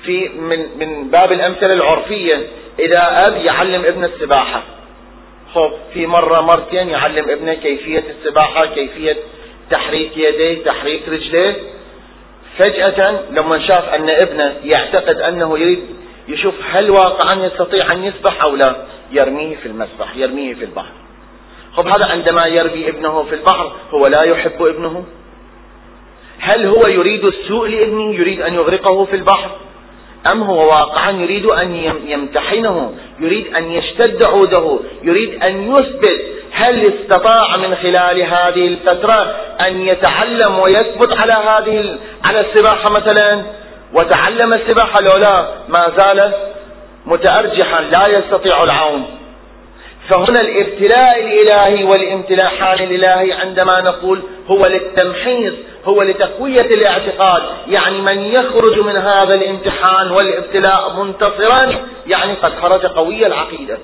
في 0.03 0.29
من 0.29 0.65
من 0.79 1.09
باب 1.09 1.31
الأمثلة 1.31 1.73
العرفية 1.73 2.47
إذا 2.79 3.25
أب 3.27 3.37
يعلم 3.37 3.85
ابن 3.85 4.03
السباحة. 4.05 4.63
خب 5.55 5.71
في 5.93 6.07
مرة 6.07 6.41
مرتين 6.41 6.89
يعلم 6.89 7.29
ابنه 7.29 7.53
كيفية 7.53 8.03
السباحة 8.09 8.65
كيفية 8.65 9.17
تحريك 9.71 10.17
يديه 10.17 10.63
تحريك 10.63 11.09
رجليه. 11.09 11.55
فجأة 12.57 13.19
لما 13.31 13.67
شاف 13.67 13.89
أن 13.89 14.09
ابنه 14.09 14.55
يعتقد 14.63 15.21
أنه 15.21 15.59
يريد 15.59 15.79
يشوف 16.27 16.55
هل 16.71 16.89
واقعا 16.89 17.35
يستطيع 17.35 17.91
أن 17.91 18.03
يسبح 18.03 18.41
أو 18.43 18.55
لا. 18.55 18.75
يرميه 19.11 19.55
في 19.55 19.65
المسبح 19.65 20.15
يرميه 20.15 20.53
في 20.53 20.63
البحر. 20.65 20.91
خب 21.73 21.87
هذا 21.87 22.05
عندما 22.05 22.45
يرمي 22.45 22.89
ابنه 22.89 23.23
في 23.23 23.35
البحر 23.35 23.71
هو 23.91 24.07
لا 24.07 24.23
يحب 24.23 24.63
ابنه؟ 24.63 25.05
هل 26.39 26.65
هو 26.65 26.87
يريد 26.87 27.25
السوء 27.25 27.67
لابنه؟ 27.67 28.15
يريد 28.15 28.41
أن 28.41 28.53
يغرقه 28.53 29.05
في 29.05 29.15
البحر؟ 29.15 29.51
أم 30.31 30.43
هو 30.43 30.65
واقعا 30.65 31.11
يريد 31.11 31.45
أن 31.45 31.75
يمتحنه؟ 32.07 32.93
يريد 33.19 33.55
أن 33.55 33.71
يشتد 33.71 34.25
عوده؟ 34.25 34.79
يريد 35.03 35.43
أن 35.43 35.71
يثبت؟ 35.71 36.21
هل 36.51 36.93
استطاع 36.93 37.57
من 37.57 37.75
خلال 37.75 38.21
هذه 38.21 38.67
الفترة 38.67 39.35
أن 39.67 39.81
يتعلم 39.81 40.59
ويثبت 40.59 41.13
على 41.17 41.33
هذه 41.33 41.97
على 42.23 42.39
السباحة 42.39 42.85
مثلا؟ 42.91 43.45
وتعلم 43.93 44.53
السباحة 44.53 44.99
لو 45.01 45.17
لا 45.17 45.47
ما 45.67 45.91
زال 45.97 46.33
متأرجحا 47.05 47.81
لا 47.81 48.03
يستطيع 48.09 48.63
العون. 48.63 49.05
فهنا 50.09 50.41
الابتلاء 50.41 51.19
الإلهي 51.19 51.83
والامتلاحان 51.83 52.79
الإلهي 52.79 53.33
عندما 53.33 53.81
نقول 53.81 54.21
هو 54.47 54.65
للتمحيص 54.65 55.53
هو 55.85 56.01
لتقوية 56.03 56.61
الاعتقاد. 56.61 57.41
يعني 57.67 58.01
من 58.01 58.17
يخرج 58.19 58.79
من 58.79 58.97
هذا 58.97 59.33
الامتحان 59.33 60.11
والابتلاء 60.11 60.93
منتصرا 60.93 61.75
يعني 62.07 62.33
قد 62.33 62.51
خرج 62.61 62.85
قوي 62.85 63.27
العقيدة. 63.27 63.77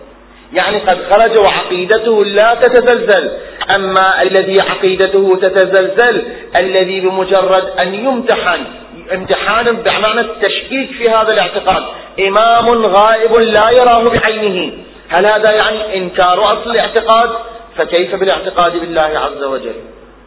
يعني 0.53 0.77
قد 0.77 0.97
خرج 1.11 1.39
وعقيدته 1.39 2.25
لا 2.25 2.53
تتزلزل. 2.53 3.31
أما 3.75 4.21
الذي 4.21 4.61
عقيدته 4.61 5.37
تتزلزل 5.41 6.23
الذي 6.59 6.99
بمجرد 6.99 7.69
أن 7.79 7.93
يمتحن 7.93 8.65
امتحان 9.13 9.75
بمعنى 9.75 10.21
التشكيك 10.21 10.91
في 10.97 11.09
هذا 11.09 11.33
الاعتقاد. 11.33 11.83
إمام 12.19 12.85
غائب 12.85 13.35
لا 13.35 13.69
يراه 13.69 14.09
بعينه. 14.09 14.71
هل 15.09 15.25
هذا 15.25 15.51
يعني 15.51 15.97
إنكار 15.97 16.41
أصل 16.41 16.71
الاعتقاد؟ 16.71 17.29
فكيف 17.77 18.15
بالاعتقاد 18.15 18.79
بالله 18.79 19.01
عز 19.01 19.43
وجل 19.43 19.75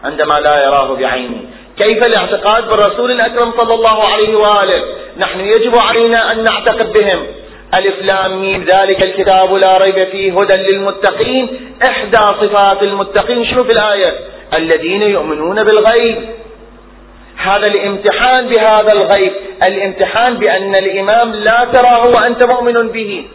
عندما 0.05 0.35
لا 0.35 0.65
يراه 0.65 0.97
بعينه؟ 0.97 1.41
كيف 1.79 2.07
الاعتقاد 2.07 2.69
بالرسول 2.69 3.11
الأكرم 3.11 3.53
صلى 3.57 3.75
الله 3.75 4.09
عليه 4.13 4.37
وآله؟ 4.37 4.83
نحن 5.19 5.41
يجب 5.41 5.73
علينا 5.89 6.33
أن 6.33 6.45
نعتقد 6.45 6.93
بهم. 6.93 7.27
ألف 7.75 8.03
لام 8.03 8.41
ميم 8.41 8.65
ذلك 8.65 9.03
الكتاب 9.03 9.55
لا 9.55 9.79
ريب 9.79 10.09
فيه 10.09 10.41
هدى 10.41 10.55
للمتقين. 10.55 11.75
إحدى 11.89 12.17
صفات 12.17 12.83
المتقين 12.83 13.47
شنو 13.47 13.65
في 13.65 13.73
الآية. 13.73 14.19
الذين 14.55 15.03
يؤمنون 15.03 15.65
بالغيب. 15.65 16.17
هذا 17.37 17.67
الامتحان 17.67 18.47
بهذا 18.49 18.93
الغيب 18.93 19.33
الامتحان 19.67 20.35
بأن 20.35 20.75
الإمام 20.75 21.33
لا 21.33 21.69
تراه 21.73 22.07
وأنت 22.07 22.45
مؤمن 22.53 22.89
به. 22.89 23.29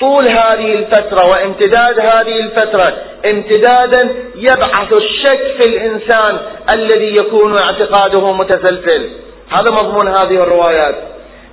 طول 0.00 0.30
هذه 0.30 0.74
الفترة 0.74 1.28
وامتداد 1.30 2.00
هذه 2.00 2.40
الفترة 2.40 2.96
امتدادا 3.26 4.14
يبعث 4.34 4.92
الشك 4.92 5.60
في 5.60 5.68
الإنسان 5.68 6.38
الذي 6.72 7.14
يكون 7.14 7.58
اعتقاده 7.58 8.32
متسلسل. 8.32 9.10
هذا 9.50 9.70
مضمون 9.70 10.08
هذه 10.08 10.42
الروايات. 10.42 10.94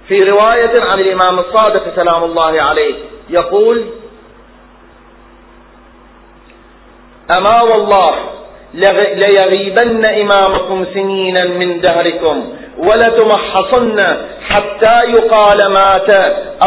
في 0.08 0.20
رواية 0.20 0.82
عن 0.82 1.00
الإمام 1.00 1.40
الصادق 1.40 1.96
سلام 1.96 2.24
الله 2.24 2.62
عليه 2.62 2.96
يقول 3.30 3.86
أما 7.38 7.62
والله 7.62 8.16
ليغيبن 8.74 10.06
إمامكم 10.06 10.86
سنينا 10.94 11.46
من 11.46 11.82
دهركم 11.82 12.44
ولتمحصن 12.78 14.00
حتى 14.50 15.02
يقال 15.10 15.58
مات 15.72 16.12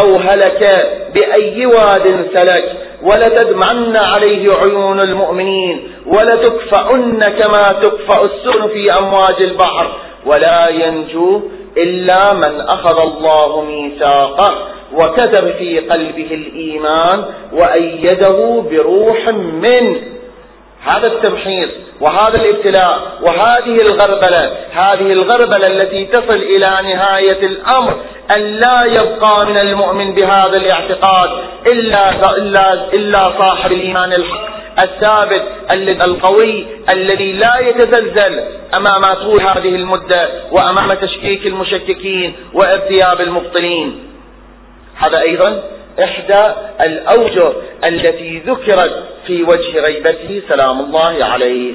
أو 0.05 0.17
هلك 0.17 0.89
بأي 1.15 1.67
واد 1.67 2.27
سلك 2.35 2.77
ولتدمعن 3.03 3.97
عليه 3.97 4.53
عيون 4.53 5.01
المؤمنين 5.01 5.89
ولتكفأن 6.07 7.21
كما 7.21 7.73
تكفأ 7.83 8.25
السن 8.25 8.69
في 8.69 8.93
أمواج 8.93 9.43
البحر. 9.43 9.93
ولا 10.27 10.69
ينجو 10.69 11.43
إلا 11.77 12.33
من 12.33 12.61
أخذ 12.61 12.99
الله 12.99 13.65
ميثاقه 13.65 14.55
وكتب 14.95 15.51
في 15.59 15.79
قلبه 15.79 16.29
الإيمان 16.31 17.25
وأيده 17.53 18.65
بروح 18.71 19.29
منه. 19.63 19.97
هذا 20.83 21.07
التمحيص 21.07 21.69
وهذا 22.01 22.37
الابتلاء 22.37 23.19
وهذه 23.23 23.77
الغربلة 23.83 24.53
هذه 24.73 25.13
الغربلة 25.13 25.67
التي 25.67 26.05
تصل 26.05 26.37
إلى 26.37 26.79
نهاية 26.83 27.47
الأمر 27.47 27.97
أن 28.37 28.41
لا 28.41 28.85
يبقى 28.85 29.47
من 29.47 29.59
المؤمن 29.59 30.15
بهذا 30.15 30.57
الاعتقاد 30.57 31.31
إلا, 31.73 32.11
إلا, 32.37 32.75
إلا 32.93 33.33
صاحب 33.39 33.73
الإيمان 33.73 34.13
الحق. 34.13 34.63
الثابت 34.83 35.43
القوي 36.05 36.67
الذي 36.95 37.33
لا 37.33 37.59
يتزلزل 37.59 38.41
أمام 38.75 39.15
طول 39.15 39.41
هذه 39.43 39.77
المدة 39.77 40.29
وأمام 40.51 40.95
تشكيك 40.95 41.47
المشككين 41.47 42.35
وارتياب 42.55 43.21
المبطلين. 43.21 44.09
هذا 44.97 45.21
أيضا 45.21 45.63
إحدى 46.01 46.55
الأوجه 46.85 47.53
التي 47.85 48.39
ذكرت 48.39 49.05
في 49.27 49.43
وجه 49.43 49.81
غيبته 49.81 50.43
سلام 50.49 50.81
الله 50.81 51.25
عليه. 51.25 51.75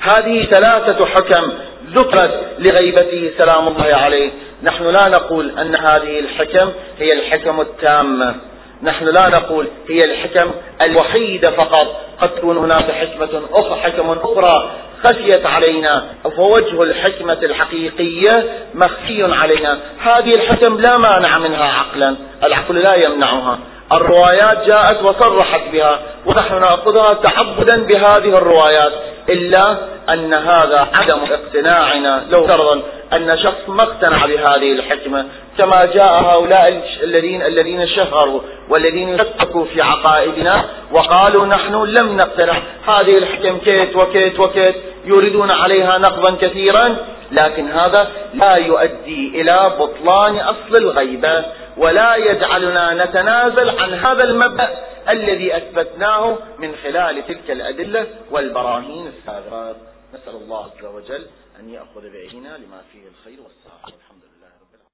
هذه 0.00 0.44
ثلاثة 0.44 1.06
حكم 1.06 1.52
ذكرت 1.86 2.40
لغيبته 2.58 3.30
سلام 3.38 3.68
الله 3.68 3.94
عليه. 3.96 4.30
نحن 4.62 4.84
لا 4.84 5.08
نقول 5.08 5.58
أن 5.58 5.74
هذه 5.74 6.18
الحكم 6.18 6.72
هي 6.98 7.12
الحكم 7.12 7.60
التامة 7.60 8.34
نحن 8.82 9.04
لا 9.04 9.28
نقول 9.28 9.68
هي 9.88 9.98
الحكم 9.98 10.50
الوحيدة 10.82 11.50
فقط. 11.50 12.00
قد 12.20 12.34
تكون 12.34 12.56
هناك 12.56 12.90
حكمة 12.90 13.42
أخرى 13.52 13.80
حكم 13.80 14.10
أخرى 14.10 14.70
خفيت 15.04 15.46
علينا 15.46 16.04
فوجه 16.36 16.82
الحكمة 16.82 17.38
الحقيقية 17.42 18.44
مخفي 18.74 19.34
علينا. 19.34 19.78
هذه 20.02 20.34
الحكم 20.34 20.80
لا 20.80 20.96
مانع 20.96 21.38
منها 21.38 21.64
عقلا 21.64 22.16
العقل 22.44 22.78
لا 22.78 22.94
يمنعها. 22.94 23.58
الروايات 23.92 24.66
جاءت 24.66 25.02
وصرحت 25.02 25.60
بها 25.72 25.98
ونحن 26.26 26.60
نأخذها 26.60 27.14
تعبدا 27.14 27.86
بهذه 27.86 28.38
الروايات 28.38 28.92
إلا 29.28 29.76
أن 30.08 30.34
هذا 30.34 30.88
عدم 31.00 31.18
اقتناعنا. 31.30 32.24
لو 32.30 32.46
فرضا 32.46 32.82
أن 33.12 33.38
شخص 33.38 33.68
ما 33.68 33.82
اقتنع 33.82 34.26
بهذه 34.26 34.72
الحكمة 34.72 35.26
كما 35.58 35.84
جاء 35.84 36.22
هؤلاء 36.22 36.82
الذين 37.02 37.42
الذين 37.42 37.88
شهروا 37.88 38.40
والذين 38.68 39.18
شككوا 39.18 39.64
في 39.64 39.82
عقائدنا 39.82 40.64
وقالوا 40.92 41.46
نحن 41.46 41.74
لم 41.84 42.16
نقتنع. 42.16 42.54
هذه 42.86 43.18
الحكم 43.18 43.58
كيت 43.58 43.96
وكيت 43.96 44.40
وكيت. 44.40 44.74
يريدون 45.06 45.50
عليها 45.50 45.98
نقضا 45.98 46.36
كثيرا 46.36 46.96
لكن 47.32 47.68
هذا 47.70 48.08
لا 48.34 48.54
يؤدي 48.54 49.40
إلى 49.40 49.76
بطلان 49.78 50.36
أصل 50.36 50.76
الغيبة 50.76 51.44
ولا 51.76 52.16
يجعلنا 52.16 53.04
نتنازل 53.04 53.70
عن 53.70 53.94
هذا 53.94 54.24
المبدأ 54.24 54.68
الذي 55.08 55.56
أثبتناه 55.56 56.38
من 56.58 56.74
خلال 56.82 57.26
تلك 57.26 57.50
الأدلة 57.50 58.06
والبراهين 58.30 59.06
السابقات 59.06 59.76
نسأل 60.14 60.34
الله 60.34 60.64
عز 60.64 60.84
وجل 60.84 61.26
أن 61.60 61.70
يأخذ 61.70 62.10
بأيدينا 62.12 62.48
لما 62.48 62.80
فيه 62.92 63.08
الخير 63.08 63.38
والسعادة. 63.44 64.05